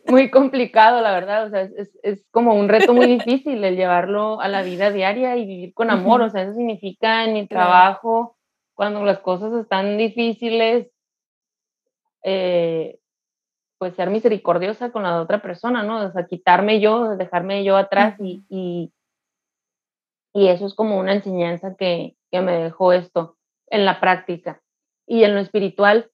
[0.06, 1.46] muy complicado, la verdad.
[1.46, 5.36] O sea, es, es, como un reto muy difícil el llevarlo a la vida diaria
[5.36, 6.22] y vivir con amor.
[6.22, 8.36] O sea, eso significa en mi trabajo,
[8.74, 10.90] cuando las cosas están difíciles,
[12.24, 12.98] eh,
[13.82, 16.06] pues ser misericordiosa con la otra persona, ¿no?
[16.06, 18.92] O sea, quitarme yo, dejarme yo atrás y, y,
[20.32, 24.62] y, eso es como una enseñanza que, que me dejó esto en la práctica.
[25.04, 26.12] Y en lo espiritual,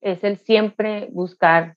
[0.00, 1.76] es el siempre buscar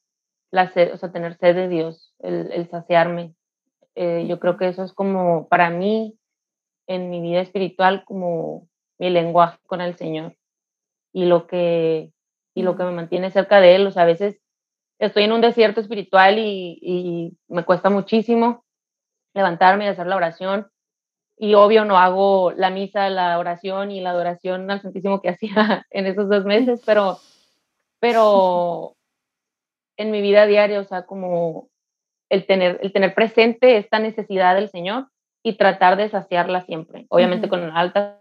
[0.51, 3.33] la sed, o sea, tener sed de Dios, el, saciarme.
[3.95, 6.19] Eh, yo creo que eso es como para mí,
[6.85, 8.67] en mi vida espiritual, como
[8.99, 10.35] mi lenguaje con el Señor.
[11.11, 12.13] y lo que,
[12.53, 13.87] y lo que me mantiene cerca de Él.
[13.87, 14.44] O sea, a veces
[14.99, 18.65] estoy en un desierto espiritual y, y me cuesta muchísimo
[19.35, 20.67] levantarme y hacer la oración.
[21.37, 25.85] Y obvio no hago la misa, la oración y la adoración al Santísimo que hacía
[25.91, 27.19] en esos dos meses, pero,
[27.99, 28.95] pero
[29.97, 31.69] en mi vida diaria, o sea, como
[32.29, 35.09] el tener, el tener presente esta necesidad del Señor
[35.43, 38.17] y tratar de saciarla siempre, obviamente con altas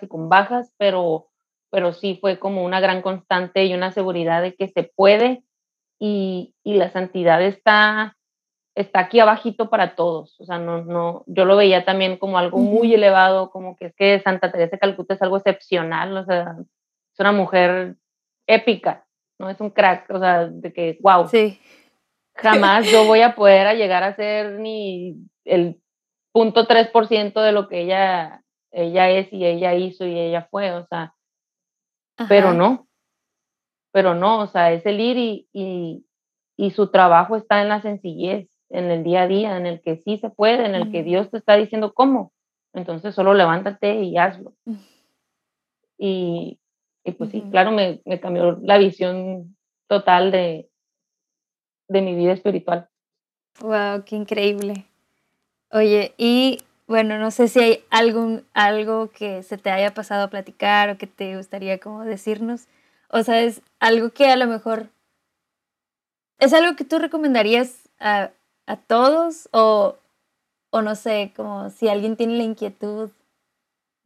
[0.00, 1.28] y con bajas, pero,
[1.70, 5.42] pero sí fue como una gran constante y una seguridad de que se puede
[5.98, 8.16] y, y la santidad está,
[8.74, 12.58] está aquí abajito para todos, o sea, no, no, yo lo veía también como algo
[12.58, 16.56] muy elevado, como que es que Santa Teresa de Calcuta es algo excepcional, o sea,
[17.12, 17.96] es una mujer
[18.46, 19.06] épica,
[19.38, 21.26] no es un crack, o sea, de que, wow.
[21.28, 21.60] Sí.
[22.34, 25.16] Jamás yo voy a poder llegar a ser ni
[25.46, 25.80] el
[26.32, 30.86] punto 3% de lo que ella, ella es y ella hizo y ella fue, o
[30.86, 31.14] sea,
[32.28, 32.85] pero no,
[33.96, 36.04] pero no, o sea, es el ir y, y,
[36.58, 39.96] y, su trabajo está en la sencillez, en el día a día, en el que
[39.96, 42.30] sí se puede, en el que Dios te está diciendo cómo,
[42.74, 44.52] entonces solo levántate y hazlo.
[45.96, 46.60] Y,
[47.04, 49.56] y pues sí, claro, me, me, cambió la visión
[49.88, 50.68] total de,
[51.88, 52.90] de mi vida espiritual.
[53.62, 54.84] Wow, qué increíble.
[55.72, 60.28] Oye, y bueno, no sé si hay algún, algo que se te haya pasado a
[60.28, 62.68] platicar o que te gustaría como decirnos.
[63.08, 64.88] O sea, es algo que a lo mejor
[66.38, 68.30] es algo que tú recomendarías a,
[68.66, 69.96] a todos o,
[70.70, 73.10] o no sé, como si alguien tiene la inquietud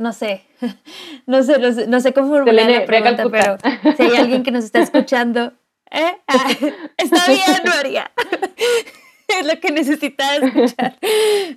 [0.00, 0.46] no sé,
[1.26, 3.58] no sé, no sé, no sé cómo formular la pregunta, pero
[3.96, 5.52] si hay alguien que nos está escuchando,
[5.90, 6.16] ¿eh?
[6.26, 6.50] Ah,
[6.96, 8.10] está bien, María.
[9.28, 10.98] es lo que necesitaba escuchar.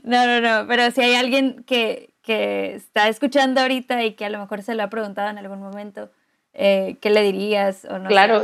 [0.04, 4.30] No, no, no, pero si hay alguien que, que está escuchando ahorita y que a
[4.30, 6.12] lo mejor se lo ha preguntado en algún momento,
[6.54, 7.86] eh, ¿qué le dirías?
[7.86, 8.44] O no claro,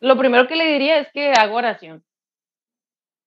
[0.00, 2.04] lo primero que le diría es que haga oración,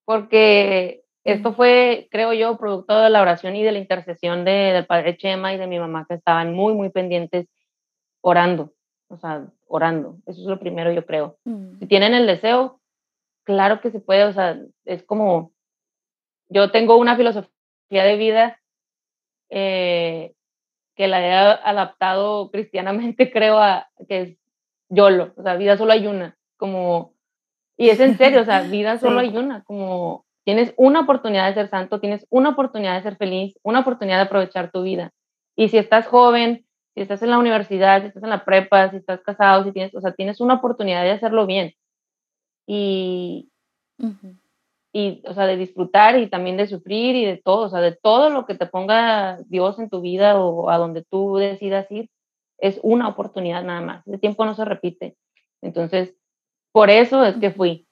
[0.05, 4.85] porque esto fue, creo yo, producto de la oración y de la intercesión de, del
[4.85, 7.47] padre Chema y de mi mamá que estaban muy, muy pendientes
[8.21, 8.73] orando,
[9.09, 10.17] o sea, orando.
[10.25, 11.37] Eso es lo primero, yo creo.
[11.79, 12.81] Si tienen el deseo,
[13.43, 15.51] claro que se puede, o sea, es como,
[16.49, 18.59] yo tengo una filosofía de vida
[19.49, 20.33] eh,
[20.99, 24.37] que la he adaptado cristianamente, creo, a que es
[24.89, 27.13] YOLO, o sea, vida solo hay una, como,
[27.77, 31.53] y es en serio, o sea, vida solo hay una, como Tienes una oportunidad de
[31.53, 35.11] ser santo, tienes una oportunidad de ser feliz, una oportunidad de aprovechar tu vida.
[35.55, 38.97] Y si estás joven, si estás en la universidad, si estás en la prepa, si
[38.97, 41.73] estás casado, si tienes, o sea, tienes una oportunidad de hacerlo bien.
[42.65, 43.51] Y,
[44.91, 47.95] y, o sea, de disfrutar y también de sufrir y de todo, o sea, de
[47.95, 52.09] todo lo que te ponga Dios en tu vida o a donde tú decidas ir,
[52.57, 54.07] es una oportunidad nada más.
[54.07, 55.15] El tiempo no se repite.
[55.61, 56.15] Entonces,
[56.71, 57.87] por eso es que fui.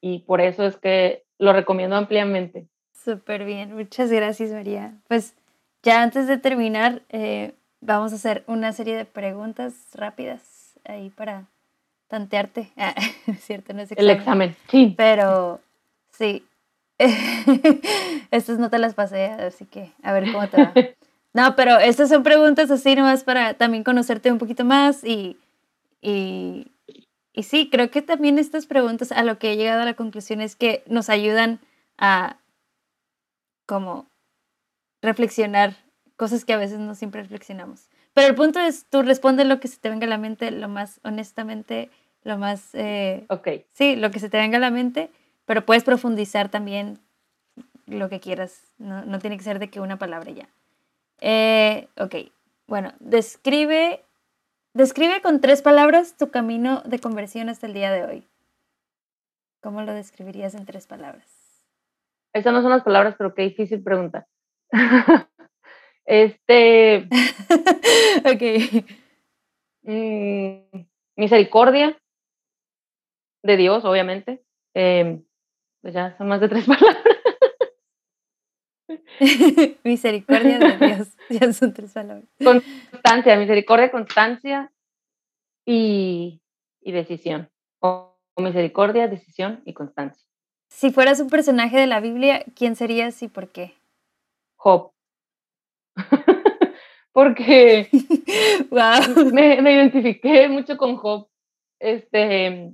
[0.00, 2.66] Y por eso es que lo recomiendo ampliamente.
[2.92, 4.94] Súper bien, muchas gracias María.
[5.08, 5.34] Pues
[5.82, 11.46] ya antes de terminar, eh, vamos a hacer una serie de preguntas rápidas ahí para
[12.08, 12.72] tantearte.
[12.76, 12.94] Ah,
[13.38, 14.10] cierto, no es examen.
[14.10, 14.94] El examen, sí.
[14.96, 15.60] Pero
[16.22, 16.46] sí,
[18.30, 20.72] estas no te las pasé, así que a ver cómo te va.
[21.34, 25.38] No, pero estas son preguntas así nomás para también conocerte un poquito más y,
[26.02, 26.72] y
[27.32, 30.40] y sí, creo que también estas preguntas a lo que he llegado a la conclusión
[30.40, 31.60] es que nos ayudan
[31.96, 32.36] a
[33.66, 34.06] como
[35.00, 35.76] reflexionar
[36.16, 37.88] cosas que a veces no siempre reflexionamos.
[38.12, 40.68] Pero el punto es, tú respondes lo que se te venga a la mente, lo
[40.68, 41.90] más honestamente,
[42.22, 42.74] lo más...
[42.74, 43.48] Eh, ok.
[43.72, 45.10] Sí, lo que se te venga a la mente,
[45.44, 46.98] pero puedes profundizar también
[47.86, 48.74] lo que quieras.
[48.78, 50.48] No, no tiene que ser de que una palabra ya.
[51.20, 52.14] Eh, ok,
[52.66, 54.04] bueno, describe
[54.74, 58.28] Describe con tres palabras tu camino de conversión hasta el día de hoy.
[59.60, 61.62] ¿Cómo lo describirías en tres palabras?
[62.32, 64.26] Esas no son las palabras, pero qué difícil pregunta.
[66.06, 67.06] este.
[68.24, 68.86] ok.
[69.82, 70.86] Mm,
[71.16, 71.98] misericordia
[73.42, 74.42] de Dios, obviamente.
[74.74, 75.22] Em,
[75.82, 77.12] pues ya son más de tres palabras.
[79.84, 82.28] misericordia de Dios, ya son tres palabras.
[82.42, 84.72] Constancia, misericordia, constancia
[85.66, 86.40] y,
[86.82, 87.50] decisión.
[87.80, 90.26] O, misericordia, decisión y constancia.
[90.70, 93.74] Si fueras un personaje de la Biblia, ¿quién serías y por qué?
[94.56, 94.92] Job.
[97.12, 97.88] Porque
[98.70, 101.28] me, me, identifiqué mucho con Job.
[101.78, 102.72] Este,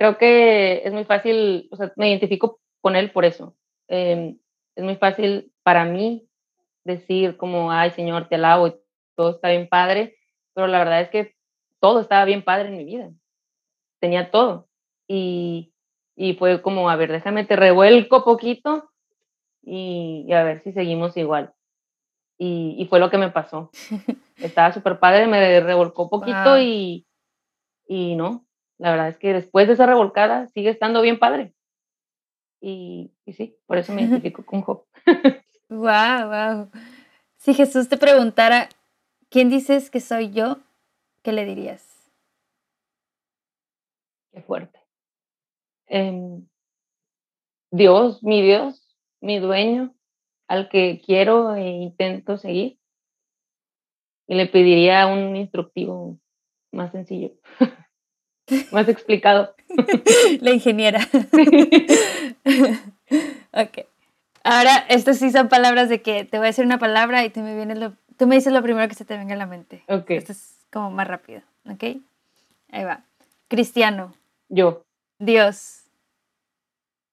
[0.00, 3.54] creo que es muy fácil, o sea, me identifico con él por eso.
[3.86, 4.38] Em,
[4.74, 6.26] es muy fácil para mí
[6.84, 8.74] decir como, ay Señor, te alabo y
[9.14, 10.16] todo está bien padre,
[10.54, 11.34] pero la verdad es que
[11.80, 13.10] todo estaba bien padre en mi vida.
[13.98, 14.70] Tenía todo.
[15.06, 15.74] Y,
[16.16, 18.90] y fue como, a ver, déjame te revuelco poquito
[19.60, 21.52] y, a ver si seguimos igual.
[22.38, 23.70] Y, y, fue lo que me pasó.
[24.38, 27.06] Estaba súper padre, me revolcó poquito y,
[27.86, 28.46] y no,
[28.80, 31.52] la verdad es que después de esa revolcada sigue estando bien padre.
[32.62, 34.86] Y, y sí, por eso me identifico con Job.
[35.68, 36.70] wow, wow.
[37.36, 38.70] Si Jesús te preguntara,
[39.28, 40.60] ¿quién dices que soy yo?
[41.22, 42.10] ¿Qué le dirías?
[44.32, 44.80] Qué fuerte.
[45.86, 46.48] Em,
[47.70, 49.94] Dios, mi Dios, mi dueño,
[50.48, 52.78] al que quiero e intento seguir.
[54.26, 56.18] Y le pediría un instructivo
[56.72, 57.32] más sencillo,
[58.72, 59.54] más explicado.
[60.40, 61.00] La ingeniera.
[63.52, 63.86] ok.
[64.42, 67.40] Ahora, estas sí son palabras de que te voy a decir una palabra y tú
[67.40, 69.84] me, viene lo, tú me dices lo primero que se te venga a la mente.
[69.88, 70.10] Ok.
[70.10, 71.84] Esto es como más rápido, ¿ok?
[72.70, 73.04] Ahí va.
[73.48, 74.14] Cristiano.
[74.48, 74.84] Yo.
[75.18, 75.84] Dios.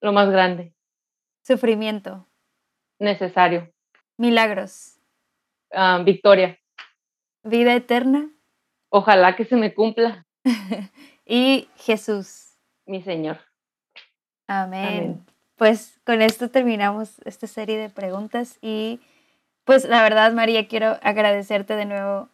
[0.00, 0.72] Lo más grande.
[1.42, 2.26] Sufrimiento.
[2.98, 3.70] Necesario.
[4.16, 4.98] Milagros.
[5.72, 6.58] Ah, victoria.
[7.42, 8.30] Vida eterna.
[8.90, 10.26] Ojalá que se me cumpla.
[11.28, 12.56] Y Jesús.
[12.86, 13.38] Mi Señor.
[14.48, 15.24] Amén.
[15.56, 19.00] Pues con esto terminamos esta serie de preguntas y
[19.64, 22.30] pues la verdad María quiero agradecerte de nuevo.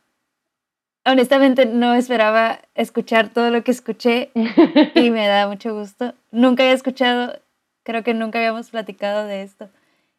[1.04, 4.30] Honestamente no esperaba escuchar todo lo que escuché
[4.94, 6.14] y me da mucho gusto.
[6.30, 7.40] Nunca había escuchado,
[7.82, 9.68] creo que nunca habíamos platicado de esto.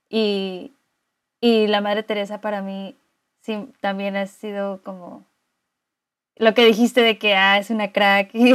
[0.09, 0.73] Y,
[1.39, 2.95] y la Madre Teresa para mí
[3.41, 5.23] sí, también ha sido como
[6.37, 8.53] lo que dijiste de que ah, es una crack y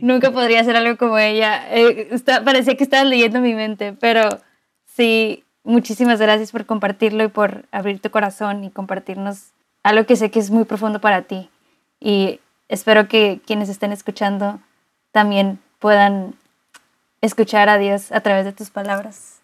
[0.02, 1.66] nunca podría hacer algo como ella.
[1.74, 4.28] Eh, está, parecía que estabas leyendo mi mente, pero
[4.86, 9.52] sí, muchísimas gracias por compartirlo y por abrir tu corazón y compartirnos
[9.82, 11.50] algo que sé que es muy profundo para ti.
[12.00, 14.60] Y espero que quienes estén escuchando
[15.10, 16.34] también puedan
[17.20, 19.37] escuchar a Dios a través de tus palabras.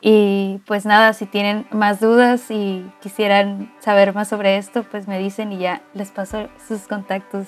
[0.00, 5.18] Y pues nada, si tienen más dudas y quisieran saber más sobre esto, pues me
[5.18, 7.46] dicen y ya les paso sus contactos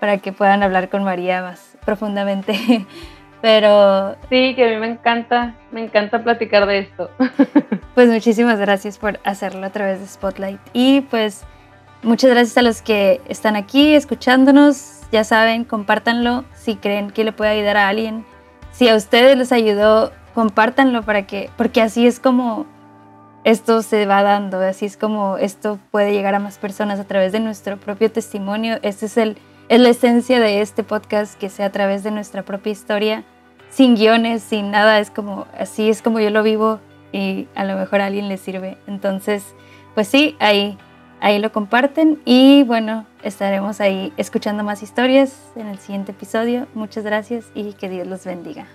[0.00, 2.86] para que puedan hablar con María más profundamente.
[3.42, 4.16] Pero...
[4.30, 7.10] Sí, que a mí me encanta, me encanta platicar de esto.
[7.94, 10.58] Pues muchísimas gracias por hacerlo a través de Spotlight.
[10.72, 11.44] Y pues
[12.02, 15.02] muchas gracias a los que están aquí escuchándonos.
[15.12, 18.24] Ya saben, compártanlo si creen que le puede ayudar a alguien.
[18.70, 22.66] Si a ustedes les ayudó compártanlo para que, porque así es como
[23.44, 27.32] esto se va dando, así es como esto puede llegar a más personas a través
[27.32, 28.78] de nuestro propio testimonio.
[28.82, 29.38] Este es, el,
[29.68, 33.24] es la esencia de este podcast, que sea a través de nuestra propia historia,
[33.70, 36.78] sin guiones, sin nada, es como, así es como yo lo vivo
[37.10, 38.78] y a lo mejor a alguien le sirve.
[38.86, 39.44] Entonces,
[39.94, 40.78] pues sí, ahí,
[41.20, 46.66] ahí lo comparten y bueno, estaremos ahí escuchando más historias en el siguiente episodio.
[46.74, 48.66] Muchas gracias y que Dios los bendiga.